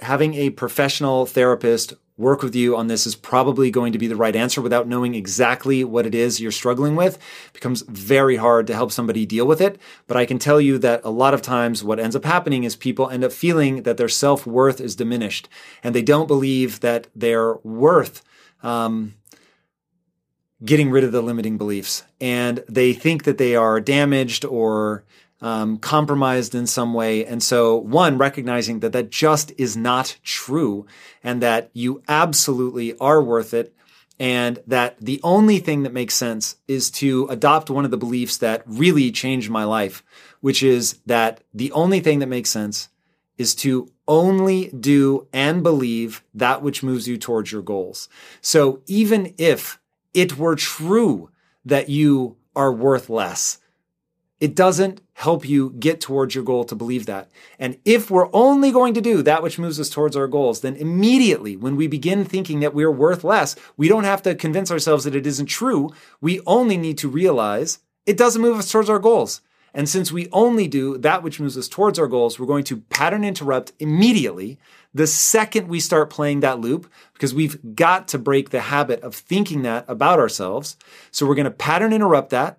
having 0.00 0.34
a 0.34 0.50
professional 0.50 1.24
therapist 1.24 1.94
work 2.20 2.42
with 2.42 2.54
you 2.54 2.76
on 2.76 2.86
this 2.86 3.06
is 3.06 3.16
probably 3.16 3.70
going 3.70 3.92
to 3.92 3.98
be 3.98 4.06
the 4.06 4.14
right 4.14 4.36
answer 4.36 4.60
without 4.60 4.86
knowing 4.86 5.14
exactly 5.14 5.82
what 5.82 6.04
it 6.04 6.14
is 6.14 6.38
you're 6.38 6.52
struggling 6.52 6.94
with. 6.94 7.16
It 7.16 7.52
becomes 7.54 7.80
very 7.82 8.36
hard 8.36 8.66
to 8.66 8.74
help 8.74 8.92
somebody 8.92 9.24
deal 9.24 9.46
with 9.46 9.60
it. 9.60 9.80
But 10.06 10.18
I 10.18 10.26
can 10.26 10.38
tell 10.38 10.60
you 10.60 10.76
that 10.78 11.00
a 11.02 11.10
lot 11.10 11.32
of 11.32 11.40
times 11.40 11.82
what 11.82 11.98
ends 11.98 12.14
up 12.14 12.24
happening 12.24 12.64
is 12.64 12.76
people 12.76 13.08
end 13.08 13.24
up 13.24 13.32
feeling 13.32 13.84
that 13.84 13.96
their 13.96 14.08
self 14.08 14.46
worth 14.46 14.80
is 14.80 14.94
diminished 14.94 15.48
and 15.82 15.94
they 15.94 16.02
don't 16.02 16.26
believe 16.26 16.80
that 16.80 17.06
they're 17.16 17.54
worth 17.56 18.22
um, 18.62 19.14
getting 20.62 20.90
rid 20.90 21.04
of 21.04 21.12
the 21.12 21.22
limiting 21.22 21.56
beliefs. 21.56 22.04
And 22.20 22.62
they 22.68 22.92
think 22.92 23.24
that 23.24 23.38
they 23.38 23.56
are 23.56 23.80
damaged 23.80 24.44
or 24.44 25.04
um, 25.40 25.78
compromised 25.78 26.54
in 26.54 26.66
some 26.66 26.92
way. 26.94 27.24
And 27.24 27.42
so, 27.42 27.76
one, 27.76 28.18
recognizing 28.18 28.80
that 28.80 28.92
that 28.92 29.10
just 29.10 29.52
is 29.56 29.76
not 29.76 30.16
true 30.22 30.86
and 31.22 31.42
that 31.42 31.70
you 31.72 32.02
absolutely 32.08 32.96
are 32.98 33.22
worth 33.22 33.54
it. 33.54 33.74
And 34.18 34.58
that 34.66 34.98
the 35.00 35.18
only 35.22 35.60
thing 35.60 35.82
that 35.84 35.94
makes 35.94 36.14
sense 36.14 36.56
is 36.68 36.90
to 36.92 37.26
adopt 37.30 37.70
one 37.70 37.86
of 37.86 37.90
the 37.90 37.96
beliefs 37.96 38.36
that 38.38 38.62
really 38.66 39.10
changed 39.10 39.48
my 39.48 39.64
life, 39.64 40.04
which 40.42 40.62
is 40.62 40.98
that 41.06 41.40
the 41.54 41.72
only 41.72 42.00
thing 42.00 42.18
that 42.18 42.26
makes 42.26 42.50
sense 42.50 42.90
is 43.38 43.54
to 43.54 43.90
only 44.06 44.68
do 44.78 45.26
and 45.32 45.62
believe 45.62 46.22
that 46.34 46.60
which 46.60 46.82
moves 46.82 47.08
you 47.08 47.16
towards 47.16 47.50
your 47.50 47.62
goals. 47.62 48.10
So 48.42 48.82
even 48.86 49.34
if 49.38 49.80
it 50.12 50.36
were 50.36 50.56
true 50.56 51.30
that 51.64 51.88
you 51.88 52.36
are 52.54 52.72
worth 52.72 53.08
less, 53.08 53.59
it 54.40 54.56
doesn't 54.56 55.02
help 55.12 55.46
you 55.46 55.70
get 55.78 56.00
towards 56.00 56.34
your 56.34 56.42
goal 56.42 56.64
to 56.64 56.74
believe 56.74 57.06
that. 57.06 57.30
And 57.58 57.78
if 57.84 58.10
we're 58.10 58.30
only 58.32 58.72
going 58.72 58.94
to 58.94 59.02
do 59.02 59.22
that 59.22 59.42
which 59.42 59.58
moves 59.58 59.78
us 59.78 59.90
towards 59.90 60.16
our 60.16 60.26
goals, 60.26 60.62
then 60.62 60.76
immediately 60.76 61.56
when 61.56 61.76
we 61.76 61.86
begin 61.86 62.24
thinking 62.24 62.60
that 62.60 62.74
we're 62.74 62.90
worth 62.90 63.22
less, 63.22 63.54
we 63.76 63.86
don't 63.86 64.04
have 64.04 64.22
to 64.22 64.34
convince 64.34 64.70
ourselves 64.70 65.04
that 65.04 65.14
it 65.14 65.26
isn't 65.26 65.46
true. 65.46 65.90
We 66.22 66.40
only 66.46 66.78
need 66.78 66.96
to 66.98 67.08
realize 67.08 67.80
it 68.06 68.16
doesn't 68.16 68.40
move 68.40 68.58
us 68.58 68.70
towards 68.70 68.88
our 68.88 68.98
goals. 68.98 69.42
And 69.72 69.88
since 69.88 70.10
we 70.10 70.28
only 70.32 70.66
do 70.66 70.98
that 70.98 71.22
which 71.22 71.38
moves 71.38 71.56
us 71.56 71.68
towards 71.68 71.98
our 71.98 72.08
goals, 72.08 72.38
we're 72.38 72.46
going 72.46 72.64
to 72.64 72.78
pattern 72.78 73.24
interrupt 73.24 73.72
immediately 73.78 74.58
the 74.92 75.06
second 75.06 75.68
we 75.68 75.78
start 75.78 76.10
playing 76.10 76.40
that 76.40 76.60
loop 76.60 76.90
because 77.12 77.32
we've 77.32 77.58
got 77.76 78.08
to 78.08 78.18
break 78.18 78.50
the 78.50 78.60
habit 78.60 79.00
of 79.02 79.14
thinking 79.14 79.62
that 79.62 79.84
about 79.86 80.18
ourselves. 80.18 80.76
So 81.10 81.26
we're 81.26 81.36
going 81.36 81.44
to 81.44 81.50
pattern 81.50 81.92
interrupt 81.92 82.30
that. 82.30 82.58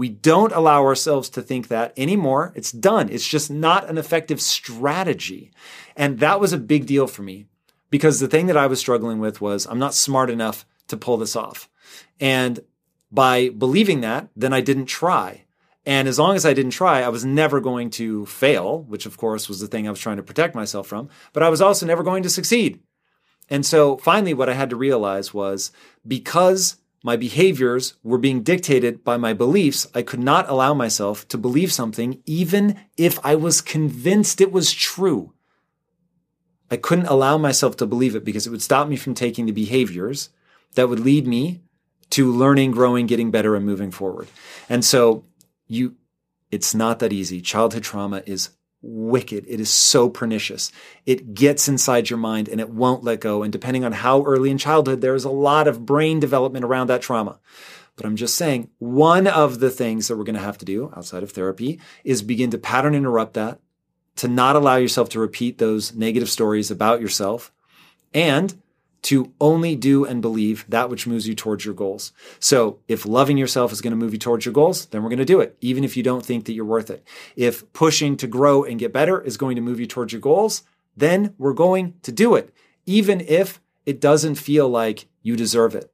We 0.00 0.08
don't 0.08 0.54
allow 0.54 0.82
ourselves 0.82 1.28
to 1.28 1.42
think 1.42 1.68
that 1.68 1.92
anymore. 1.94 2.54
It's 2.54 2.72
done. 2.72 3.10
It's 3.10 3.28
just 3.28 3.50
not 3.50 3.86
an 3.90 3.98
effective 3.98 4.40
strategy. 4.40 5.50
And 5.94 6.20
that 6.20 6.40
was 6.40 6.54
a 6.54 6.58
big 6.72 6.86
deal 6.86 7.06
for 7.06 7.20
me 7.20 7.44
because 7.90 8.18
the 8.18 8.26
thing 8.26 8.46
that 8.46 8.56
I 8.56 8.66
was 8.66 8.80
struggling 8.80 9.18
with 9.18 9.42
was 9.42 9.66
I'm 9.66 9.78
not 9.78 9.92
smart 9.92 10.30
enough 10.30 10.64
to 10.88 10.96
pull 10.96 11.18
this 11.18 11.36
off. 11.36 11.68
And 12.18 12.60
by 13.12 13.50
believing 13.50 14.00
that, 14.00 14.30
then 14.34 14.54
I 14.54 14.62
didn't 14.62 14.86
try. 14.86 15.44
And 15.84 16.08
as 16.08 16.18
long 16.18 16.34
as 16.34 16.46
I 16.46 16.54
didn't 16.54 16.70
try, 16.70 17.02
I 17.02 17.10
was 17.10 17.26
never 17.26 17.60
going 17.60 17.90
to 17.90 18.24
fail, 18.24 18.84
which 18.84 19.04
of 19.04 19.18
course 19.18 19.50
was 19.50 19.60
the 19.60 19.68
thing 19.68 19.86
I 19.86 19.90
was 19.90 20.00
trying 20.00 20.16
to 20.16 20.22
protect 20.22 20.54
myself 20.54 20.86
from, 20.86 21.10
but 21.34 21.42
I 21.42 21.50
was 21.50 21.60
also 21.60 21.84
never 21.84 22.02
going 22.02 22.22
to 22.22 22.30
succeed. 22.30 22.80
And 23.50 23.66
so 23.66 23.98
finally, 23.98 24.32
what 24.32 24.48
I 24.48 24.54
had 24.54 24.70
to 24.70 24.76
realize 24.76 25.34
was 25.34 25.72
because 26.08 26.78
my 27.02 27.16
behaviors 27.16 27.94
were 28.02 28.18
being 28.18 28.42
dictated 28.42 29.02
by 29.02 29.16
my 29.16 29.32
beliefs. 29.32 29.86
I 29.94 30.02
could 30.02 30.20
not 30.20 30.48
allow 30.48 30.74
myself 30.74 31.26
to 31.28 31.38
believe 31.38 31.72
something 31.72 32.22
even 32.26 32.78
if 32.96 33.18
I 33.24 33.34
was 33.34 33.60
convinced 33.60 34.40
it 34.40 34.52
was 34.52 34.72
true. 34.72 35.32
I 36.70 36.76
couldn't 36.76 37.06
allow 37.06 37.38
myself 37.38 37.76
to 37.78 37.86
believe 37.86 38.14
it 38.14 38.24
because 38.24 38.46
it 38.46 38.50
would 38.50 38.62
stop 38.62 38.86
me 38.88 38.96
from 38.96 39.14
taking 39.14 39.46
the 39.46 39.52
behaviors 39.52 40.28
that 40.74 40.88
would 40.88 41.00
lead 41.00 41.26
me 41.26 41.62
to 42.10 42.30
learning, 42.30 42.72
growing, 42.72 43.06
getting 43.06 43.30
better, 43.30 43.56
and 43.56 43.64
moving 43.64 43.90
forward. 43.90 44.28
And 44.68 44.84
so 44.84 45.24
you, 45.66 45.96
it's 46.50 46.74
not 46.74 46.98
that 46.98 47.12
easy. 47.12 47.40
Childhood 47.40 47.82
trauma 47.82 48.22
is 48.26 48.50
wicked. 48.82 49.44
It 49.46 49.60
is 49.60 49.70
so 49.70 50.08
pernicious. 50.08 50.72
It 51.06 51.34
gets 51.34 51.68
inside 51.68 52.10
your 52.10 52.18
mind 52.18 52.48
and 52.48 52.60
it 52.60 52.70
won't 52.70 53.04
let 53.04 53.20
go. 53.20 53.42
And 53.42 53.52
depending 53.52 53.84
on 53.84 53.92
how 53.92 54.22
early 54.24 54.50
in 54.50 54.58
childhood, 54.58 55.00
there 55.00 55.14
is 55.14 55.24
a 55.24 55.30
lot 55.30 55.68
of 55.68 55.84
brain 55.84 56.20
development 56.20 56.64
around 56.64 56.88
that 56.88 57.02
trauma. 57.02 57.38
But 57.96 58.06
I'm 58.06 58.16
just 58.16 58.36
saying, 58.36 58.70
one 58.78 59.26
of 59.26 59.60
the 59.60 59.70
things 59.70 60.08
that 60.08 60.16
we're 60.16 60.24
going 60.24 60.34
to 60.34 60.40
have 60.40 60.58
to 60.58 60.64
do 60.64 60.92
outside 60.96 61.22
of 61.22 61.32
therapy 61.32 61.80
is 62.02 62.22
begin 62.22 62.50
to 62.52 62.58
pattern 62.58 62.94
interrupt 62.94 63.34
that, 63.34 63.60
to 64.16 64.28
not 64.28 64.56
allow 64.56 64.76
yourself 64.76 65.10
to 65.10 65.20
repeat 65.20 65.58
those 65.58 65.94
negative 65.94 66.30
stories 66.30 66.70
about 66.70 67.02
yourself, 67.02 67.52
and 68.14 68.59
to 69.02 69.32
only 69.40 69.76
do 69.76 70.04
and 70.04 70.20
believe 70.20 70.64
that 70.68 70.90
which 70.90 71.06
moves 71.06 71.26
you 71.26 71.34
towards 71.34 71.64
your 71.64 71.74
goals. 71.74 72.12
So 72.38 72.80
if 72.86 73.06
loving 73.06 73.38
yourself 73.38 73.72
is 73.72 73.80
going 73.80 73.92
to 73.92 73.96
move 73.96 74.12
you 74.12 74.18
towards 74.18 74.44
your 74.44 74.52
goals, 74.52 74.86
then 74.86 75.02
we're 75.02 75.08
going 75.08 75.18
to 75.18 75.24
do 75.24 75.40
it, 75.40 75.56
even 75.60 75.84
if 75.84 75.96
you 75.96 76.02
don't 76.02 76.24
think 76.24 76.44
that 76.44 76.52
you're 76.52 76.64
worth 76.64 76.90
it. 76.90 77.06
If 77.36 77.72
pushing 77.72 78.16
to 78.18 78.26
grow 78.26 78.64
and 78.64 78.78
get 78.78 78.92
better 78.92 79.20
is 79.20 79.36
going 79.36 79.56
to 79.56 79.62
move 79.62 79.80
you 79.80 79.86
towards 79.86 80.12
your 80.12 80.20
goals, 80.20 80.62
then 80.96 81.34
we're 81.38 81.54
going 81.54 81.94
to 82.02 82.12
do 82.12 82.34
it, 82.34 82.52
even 82.84 83.20
if 83.20 83.60
it 83.86 84.00
doesn't 84.00 84.34
feel 84.34 84.68
like 84.68 85.06
you 85.22 85.36
deserve 85.36 85.74
it. 85.74 85.90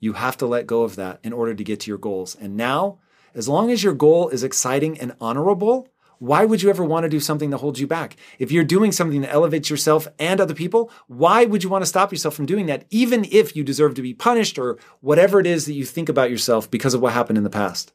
You 0.00 0.14
have 0.14 0.36
to 0.38 0.46
let 0.46 0.66
go 0.66 0.82
of 0.82 0.96
that 0.96 1.20
in 1.22 1.32
order 1.32 1.54
to 1.54 1.64
get 1.64 1.80
to 1.80 1.90
your 1.90 1.98
goals. 1.98 2.34
And 2.34 2.56
now, 2.56 2.98
as 3.34 3.48
long 3.48 3.70
as 3.70 3.84
your 3.84 3.94
goal 3.94 4.28
is 4.30 4.42
exciting 4.42 4.98
and 4.98 5.14
honorable, 5.20 5.88
why 6.20 6.44
would 6.44 6.62
you 6.62 6.68
ever 6.68 6.84
want 6.84 7.04
to 7.04 7.08
do 7.08 7.18
something 7.18 7.48
that 7.48 7.58
holds 7.58 7.80
you 7.80 7.86
back? 7.86 8.14
If 8.38 8.52
you're 8.52 8.62
doing 8.62 8.92
something 8.92 9.22
that 9.22 9.32
elevates 9.32 9.70
yourself 9.70 10.06
and 10.18 10.38
other 10.38 10.52
people, 10.52 10.92
why 11.06 11.46
would 11.46 11.64
you 11.64 11.70
want 11.70 11.80
to 11.80 11.88
stop 11.88 12.12
yourself 12.12 12.34
from 12.34 12.44
doing 12.44 12.66
that, 12.66 12.84
even 12.90 13.26
if 13.32 13.56
you 13.56 13.64
deserve 13.64 13.94
to 13.94 14.02
be 14.02 14.12
punished 14.12 14.58
or 14.58 14.78
whatever 15.00 15.40
it 15.40 15.46
is 15.46 15.64
that 15.64 15.72
you 15.72 15.86
think 15.86 16.10
about 16.10 16.30
yourself 16.30 16.70
because 16.70 16.92
of 16.92 17.00
what 17.00 17.14
happened 17.14 17.38
in 17.38 17.44
the 17.44 17.48
past? 17.48 17.94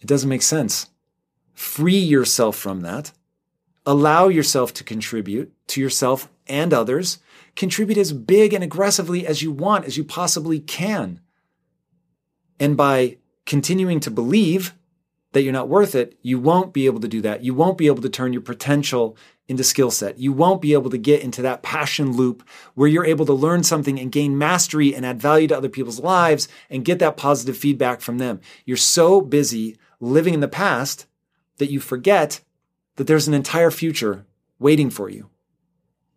It 0.00 0.06
doesn't 0.06 0.28
make 0.28 0.42
sense. 0.42 0.86
Free 1.52 1.98
yourself 1.98 2.54
from 2.54 2.82
that. 2.82 3.10
Allow 3.84 4.28
yourself 4.28 4.72
to 4.74 4.84
contribute 4.84 5.52
to 5.68 5.80
yourself 5.80 6.28
and 6.46 6.72
others. 6.72 7.18
Contribute 7.56 7.98
as 7.98 8.12
big 8.12 8.52
and 8.52 8.62
aggressively 8.62 9.26
as 9.26 9.42
you 9.42 9.50
want, 9.50 9.84
as 9.84 9.96
you 9.96 10.04
possibly 10.04 10.60
can. 10.60 11.18
And 12.60 12.76
by 12.76 13.16
continuing 13.46 13.98
to 14.00 14.12
believe 14.12 14.74
that 15.32 15.42
you're 15.42 15.52
not 15.52 15.68
worth 15.68 15.94
it, 15.94 16.18
you 16.22 16.38
won't 16.38 16.72
be 16.72 16.86
able 16.86 17.00
to 17.00 17.08
do 17.08 17.20
that. 17.20 17.42
You 17.44 17.54
won't 17.54 17.78
be 17.78 17.86
able 17.86 18.02
to 18.02 18.08
turn 18.08 18.32
your 18.32 18.42
potential 18.42 19.16
into 19.48 19.62
skill 19.62 19.90
set. 19.90 20.18
You 20.18 20.32
won't 20.32 20.62
be 20.62 20.72
able 20.72 20.90
to 20.90 20.98
get 20.98 21.22
into 21.22 21.42
that 21.42 21.62
passion 21.62 22.16
loop 22.16 22.42
where 22.74 22.88
you're 22.88 23.04
able 23.04 23.26
to 23.26 23.32
learn 23.32 23.62
something 23.62 23.98
and 23.98 24.10
gain 24.10 24.38
mastery 24.38 24.94
and 24.94 25.06
add 25.06 25.20
value 25.20 25.46
to 25.48 25.56
other 25.56 25.68
people's 25.68 26.00
lives 26.00 26.48
and 26.68 26.84
get 26.84 26.98
that 26.98 27.16
positive 27.16 27.56
feedback 27.56 28.00
from 28.00 28.18
them. 28.18 28.40
You're 28.64 28.76
so 28.76 29.20
busy 29.20 29.76
living 30.00 30.34
in 30.34 30.40
the 30.40 30.48
past 30.48 31.06
that 31.58 31.70
you 31.70 31.80
forget 31.80 32.40
that 32.96 33.06
there's 33.06 33.28
an 33.28 33.34
entire 33.34 33.70
future 33.70 34.26
waiting 34.58 34.90
for 34.90 35.08
you. 35.08 35.28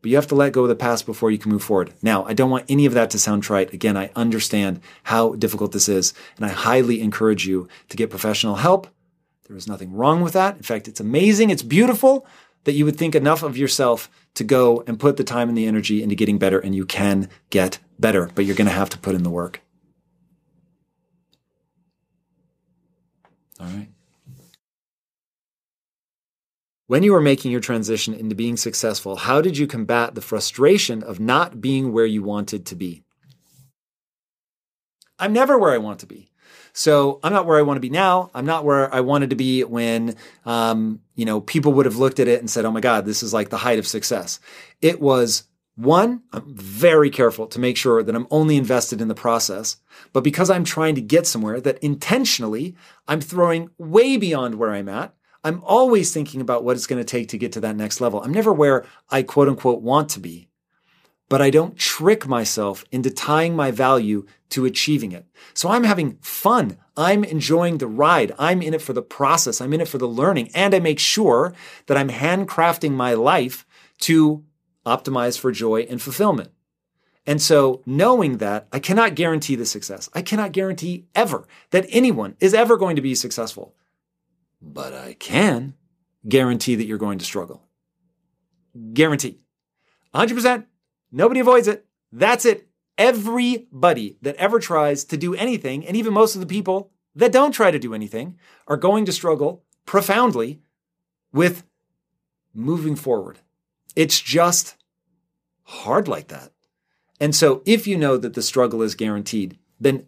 But 0.02 0.12
you 0.12 0.16
have 0.16 0.28
to 0.28 0.36
let 0.36 0.54
go 0.54 0.64
of 0.64 0.70
the 0.70 0.76
past 0.76 1.06
before 1.06 1.30
you 1.30 1.38
can 1.38 1.52
move 1.52 1.64
forward. 1.64 1.94
Now, 2.02 2.24
I 2.24 2.34
don't 2.34 2.50
want 2.50 2.66
any 2.70 2.86
of 2.86 2.94
that 2.94 3.10
to 3.12 3.20
sound 3.20 3.44
trite. 3.44 3.74
Again, 3.74 3.98
I 3.98 4.12
understand 4.16 4.80
how 5.04 5.34
difficult 5.34 5.74
this 5.74 5.90
is, 5.90 6.14
and 6.38 6.46
I 6.46 6.50
highly 6.50 7.02
encourage 7.02 7.46
you 7.46 7.68
to 7.90 7.98
get 7.98 8.10
professional 8.10 8.56
help. 8.56 8.88
There 9.50 9.58
is 9.58 9.68
nothing 9.68 9.94
wrong 9.94 10.22
with 10.22 10.34
that. 10.34 10.58
In 10.58 10.62
fact, 10.62 10.88
it's 10.88 11.00
amazing, 11.00 11.50
it's 11.50 11.64
beautiful 11.64 12.26
that 12.66 12.74
you 12.74 12.86
would 12.86 12.98
think 12.98 13.16
enough 13.16 13.42
of 13.42 13.58
yourself 13.58 14.08
to 14.36 14.44
go 14.44 14.84
and 14.86 15.00
put 15.00 15.18
the 15.18 15.24
time 15.24 15.50
and 15.50 15.58
the 15.58 15.66
energy 15.66 16.04
into 16.04 16.14
getting 16.14 16.38
better, 16.38 16.60
and 16.60 16.76
you 16.76 16.86
can 16.86 17.30
get 17.50 17.80
better, 17.98 18.30
but 18.36 18.46
you're 18.46 18.56
going 18.56 18.68
to 18.68 18.74
have 18.74 18.92
to 18.92 19.00
put 19.00 19.16
in 19.16 19.24
the 19.24 19.30
work. 19.32 19.62
All 23.60 23.66
right. 23.66 23.90
When 26.86 27.02
you 27.02 27.14
were 27.14 27.22
making 27.22 27.52
your 27.52 27.60
transition 27.60 28.14
into 28.14 28.36
being 28.36 28.56
successful, 28.56 29.16
how 29.16 29.42
did 29.42 29.58
you 29.58 29.66
combat 29.66 30.14
the 30.14 30.22
frustration 30.22 31.02
of 31.02 31.20
not 31.20 31.60
being 31.60 31.92
where 31.92 32.06
you 32.06 32.22
wanted 32.22 32.68
to 32.68 32.76
be? 32.76 33.04
I'm 35.18 35.34
never 35.34 35.58
where 35.58 35.72
I 35.72 35.80
want 35.80 36.00
to 36.02 36.06
be. 36.06 36.30
So 36.80 37.20
I'm 37.24 37.34
not 37.34 37.46
where 37.46 37.60
I 37.60 37.64
want 37.64 37.76
to 37.76 37.82
be 37.82 37.90
now. 37.90 38.32
I'm 38.34 38.46
not 38.46 38.64
where 38.64 38.94
I 38.96 39.02
wanted 39.02 39.32
to 39.32 39.36
be 39.36 39.66
when, 39.66 40.16
um, 40.46 41.02
you 41.14 41.26
know, 41.26 41.42
people 41.42 41.74
would 41.74 41.86
have 41.86 41.98
looked 41.98 42.22
at 42.22 42.30
it 42.30 42.40
and 42.40 42.50
said, 42.50 42.64
"Oh 42.64 42.72
my 42.72 42.80
God, 42.80 43.06
this 43.06 43.22
is 43.22 43.34
like 43.34 43.50
the 43.50 43.58
height 43.58 43.80
of 43.80 43.86
success." 43.86 44.40
It 44.82 45.02
was 45.02 45.44
one. 45.76 46.22
I'm 46.32 46.56
very 46.56 47.10
careful 47.10 47.48
to 47.48 47.60
make 47.60 47.76
sure 47.76 48.02
that 48.02 48.16
I'm 48.16 48.28
only 48.32 48.56
invested 48.56 49.02
in 49.02 49.10
the 49.10 49.14
process, 49.14 49.76
but 50.14 50.24
because 50.24 50.50
I'm 50.50 50.64
trying 50.64 50.96
to 50.96 51.02
get 51.02 51.28
somewhere, 51.28 51.60
that 51.60 51.80
intentionally 51.80 52.78
I'm 53.10 53.20
throwing 53.20 53.72
way 53.78 54.16
beyond 54.16 54.56
where 54.56 54.72
I'm 54.72 54.88
at 54.88 55.14
I'm 55.44 55.62
always 55.64 56.14
thinking 56.14 56.42
about 56.42 56.64
what 56.64 56.76
it's 56.76 56.88
going 56.88 57.00
to 57.00 57.06
take 57.06 57.30
to 57.30 57.38
get 57.38 57.54
to 57.54 57.62
that 57.62 57.76
next 57.76 58.02
level. 58.02 58.22
I'm 58.22 58.34
never 58.34 58.52
where 58.52 58.86
I 59.10 59.24
quote 59.24 59.48
unquote 59.48 59.82
want 59.82 60.10
to 60.10 60.20
be, 60.20 60.49
but 61.30 61.42
I 61.42 61.50
don't 61.50 61.78
trick 61.78 62.28
myself 62.28 62.84
into 62.92 63.10
tying 63.10 63.56
my 63.56 63.72
value 63.72 64.26
to 64.50 64.66
achieving 64.66 65.12
it. 65.12 65.26
So 65.54 65.70
I'm 65.70 65.84
having 65.84 66.18
fun. 66.22 66.78
I'm 66.98 67.24
enjoying 67.24 67.78
the 67.78 67.88
ride. 67.88 68.34
I'm 68.38 68.62
in 68.62 68.74
it 68.74 68.82
for 68.82 68.94
the 68.94 69.02
process. 69.02 69.62
I'm 69.62 69.74
in 69.74 69.82
it 69.82 69.88
for 69.88 70.00
the 70.00 70.08
learning. 70.08 70.50
And 70.54 70.74
I 70.74 70.80
make 70.80 71.00
sure 71.00 71.54
that 71.86 71.98
I'm 71.98 72.10
handcrafting 72.10 72.92
my 72.92 73.14
life 73.14 73.66
to 74.00 74.44
optimize 74.86 75.38
for 75.38 75.52
joy 75.52 75.82
and 75.90 76.02
fulfillment. 76.02 76.50
And 77.26 77.42
so 77.42 77.84
knowing 77.86 78.38
that 78.38 78.68
I 78.72 78.80
cannot 78.80 79.14
guarantee 79.14 79.56
the 79.56 79.66
success, 79.66 80.10
I 80.14 80.24
cannot 80.24 80.52
guarantee 80.52 81.06
ever 81.14 81.48
that 81.70 81.86
anyone 81.90 82.36
is 82.40 82.56
ever 82.56 82.76
going 82.76 82.96
to 82.96 83.02
be 83.04 83.14
successful 83.14 83.76
but 84.62 84.94
I 84.94 85.14
can 85.14 85.76
guarantee 86.28 86.76
that 86.76 86.86
you're 86.86 86.98
going 86.98 87.20
to 87.20 87.26
struggle. 87.26 87.64
Guarantee. 88.94 89.40
100%. 90.14 90.66
Nobody 91.12 91.40
avoids 91.40 91.68
it. 91.68 91.86
That's 92.12 92.46
it. 92.46 92.68
Everybody 92.98 94.18
that 94.22 94.36
ever 94.36 94.60
tries 94.60 95.06
to 95.06 95.18
do 95.18 95.34
anything, 95.34 95.86
and 95.86 95.96
even 95.96 96.14
most 96.14 96.36
of 96.36 96.42
the 96.42 96.48
people 96.48 96.92
that 97.16 97.32
don't 97.32 97.52
try 97.52 97.72
to 97.72 97.80
do 97.80 97.94
anything, 97.94 98.38
are 98.68 98.78
going 98.78 99.06
to 99.06 99.12
struggle 99.12 99.64
profoundly 99.86 100.62
with 101.32 101.64
moving 102.54 102.96
forward. 102.96 103.40
It's 103.96 104.20
just 104.20 104.76
hard 105.64 106.08
like 106.08 106.28
that. 106.28 106.52
And 107.20 107.36
so 107.36 107.62
if 107.66 107.88
you 107.88 107.98
know 107.98 108.18
that 108.18 108.34
the 108.34 108.42
struggle 108.42 108.82
is 108.82 108.96
guaranteed, 108.96 109.58
then 109.80 110.06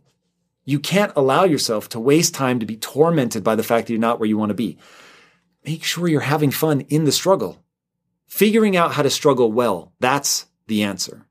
you 0.65 0.79
can't 0.79 1.13
allow 1.15 1.43
yourself 1.43 1.89
to 1.89 1.99
waste 1.99 2.33
time 2.33 2.59
to 2.59 2.65
be 2.65 2.77
tormented 2.77 3.43
by 3.43 3.55
the 3.55 3.63
fact 3.63 3.87
that 3.87 3.93
you're 3.93 3.99
not 3.99 4.19
where 4.19 4.29
you 4.29 4.37
want 4.37 4.49
to 4.49 4.55
be. 4.55 4.77
Make 5.65 5.83
sure 5.83 6.07
you're 6.07 6.21
having 6.21 6.51
fun 6.51 6.81
in 6.81 7.05
the 7.05 7.11
struggle. 7.11 7.63
Figuring 8.27 8.77
out 8.77 8.93
how 8.93 9.03
to 9.03 9.09
struggle 9.09 9.51
well, 9.51 9.91
that's 9.99 10.45
the 10.67 10.83
answer. 10.83 11.25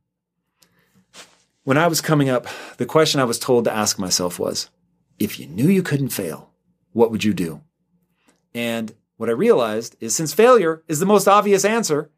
When 1.65 1.79
I 1.79 1.87
was 1.87 2.01
coming 2.01 2.29
up, 2.29 2.47
the 2.79 2.87
question 2.87 3.21
I 3.21 3.25
was 3.25 3.39
told 3.39 3.65
to 3.65 3.73
ask 3.73 3.99
myself 3.99 4.39
was, 4.39 4.71
if 5.19 5.39
you 5.39 5.47
knew 5.47 5.69
you 5.69 5.83
couldn't 5.83 6.09
fail, 6.09 6.51
what 6.93 7.11
would 7.11 7.25
you 7.25 7.35
do? 7.35 7.61
And 8.55 8.95
what 9.17 9.29
I 9.29 9.33
realized 9.33 9.97
is 10.01 10.17
since 10.17 10.33
failure 10.33 10.83
is 10.89 10.99
the 10.99 11.07
most 11.07 11.29
obvious 11.29 11.65
answer, 11.65 12.11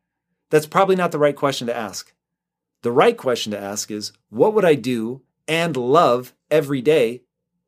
that's 0.50 0.66
probably 0.66 0.96
not 0.96 1.12
the 1.12 1.18
right 1.18 1.36
question 1.36 1.66
to 1.66 1.76
ask. 1.76 2.12
The 2.82 2.92
right 2.92 3.16
question 3.16 3.52
to 3.52 3.58
ask 3.58 3.90
is, 3.90 4.12
what 4.30 4.54
would 4.54 4.64
I 4.64 4.74
do 4.74 5.22
and 5.48 5.76
love 5.76 6.34
every 6.50 6.80
day, 6.80 7.22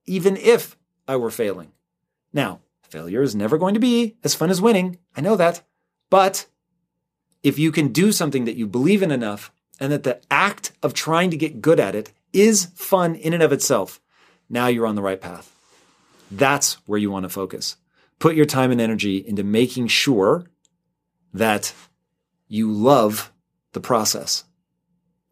even 0.07 0.37
if 0.37 0.76
I 1.07 1.16
were 1.16 1.30
failing. 1.30 1.72
Now, 2.33 2.61
failure 2.83 3.22
is 3.22 3.35
never 3.35 3.59
going 3.59 3.74
to 3.74 3.80
be 3.80 4.16
as 4.24 4.35
fun 4.35 4.50
as 4.50 4.61
winning. 4.61 4.98
I 5.16 5.20
know 5.20 5.37
that. 5.37 5.62
But 6.11 6.46
if 7.44 7.59
you 7.59 7.70
can 7.70 7.88
do 7.88 8.11
something 8.11 8.46
that 8.46 8.57
you 8.57 8.66
believe 8.66 9.02
in 9.02 9.12
enough 9.12 9.52
and 9.78 9.92
that 9.92 10.02
the 10.02 10.20
act 10.30 10.72
of 10.83 10.94
trying 10.94 11.30
to 11.30 11.37
get 11.37 11.61
good 11.61 11.78
at 11.78 11.94
it 11.94 12.11
is 12.33 12.70
fun 12.74 13.14
in 13.14 13.35
and 13.35 13.42
of 13.42 13.52
itself, 13.52 14.00
now 14.48 14.66
you're 14.66 14.87
on 14.87 14.96
the 14.96 15.02
right 15.02 15.20
path. 15.20 15.54
That's 16.30 16.74
where 16.87 16.98
you 16.98 17.11
want 17.11 17.24
to 17.24 17.28
focus. 17.28 17.76
Put 18.18 18.35
your 18.35 18.46
time 18.46 18.72
and 18.72 18.80
energy 18.80 19.18
into 19.18 19.44
making 19.44 19.88
sure 19.88 20.46
that 21.35 21.74
you 22.48 22.72
love 22.72 23.30
the 23.72 23.80
process. 23.80 24.44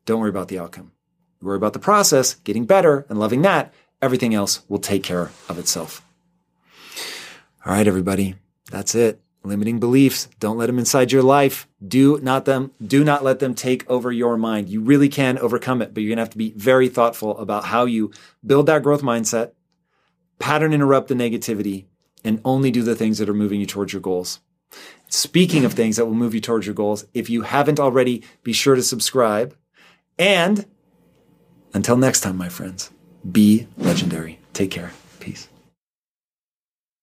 Don't 0.04 0.20
worry 0.20 0.30
about 0.30 0.48
the 0.48 0.58
outcome. 0.58 0.92
Worry 1.40 1.56
about 1.56 1.72
the 1.72 1.78
process, 1.78 2.34
getting 2.34 2.66
better 2.66 3.06
and 3.08 3.18
loving 3.18 3.42
that. 3.42 3.72
Everything 4.00 4.34
else 4.34 4.62
will 4.68 4.78
take 4.78 5.02
care 5.02 5.30
of 5.48 5.58
itself. 5.58 6.04
All 7.64 7.72
right, 7.72 7.86
everybody. 7.86 8.34
That's 8.70 8.94
it. 8.94 9.20
Limiting 9.44 9.80
beliefs. 9.80 10.28
Don't 10.38 10.56
let 10.56 10.66
them 10.66 10.78
inside 10.78 11.10
your 11.10 11.22
life. 11.22 11.66
Do 11.86 12.20
not 12.22 12.44
them, 12.44 12.72
do 12.84 13.02
not 13.02 13.24
let 13.24 13.40
them 13.40 13.54
take 13.54 13.88
over 13.90 14.12
your 14.12 14.36
mind. 14.36 14.68
You 14.68 14.80
really 14.80 15.08
can 15.08 15.38
overcome 15.38 15.82
it, 15.82 15.92
but 15.92 16.02
you're 16.02 16.10
going 16.10 16.18
to 16.18 16.22
have 16.22 16.30
to 16.30 16.38
be 16.38 16.52
very 16.56 16.88
thoughtful 16.88 17.36
about 17.38 17.64
how 17.64 17.84
you 17.84 18.12
build 18.46 18.66
that 18.66 18.82
growth 18.82 19.02
mindset, 19.02 19.52
pattern 20.38 20.72
interrupt 20.72 21.08
the 21.08 21.14
negativity, 21.14 21.86
and 22.24 22.40
only 22.44 22.70
do 22.70 22.82
the 22.82 22.94
things 22.94 23.18
that 23.18 23.28
are 23.28 23.34
moving 23.34 23.58
you 23.58 23.66
towards 23.66 23.92
your 23.92 24.02
goals. 24.02 24.40
Speaking 25.08 25.64
of 25.64 25.72
things 25.72 25.96
that 25.96 26.06
will 26.06 26.14
move 26.14 26.34
you 26.34 26.40
towards 26.40 26.66
your 26.66 26.74
goals, 26.74 27.04
if 27.12 27.28
you 27.28 27.42
haven't 27.42 27.80
already, 27.80 28.22
be 28.42 28.52
sure 28.52 28.76
to 28.76 28.82
subscribe 28.82 29.56
and 30.18 30.66
until 31.74 31.96
next 31.96 32.20
time, 32.20 32.36
my 32.36 32.48
friends, 32.48 32.90
be 33.30 33.66
legendary. 33.76 34.38
Take 34.52 34.70
care. 34.70 34.92
Peace. 35.20 35.48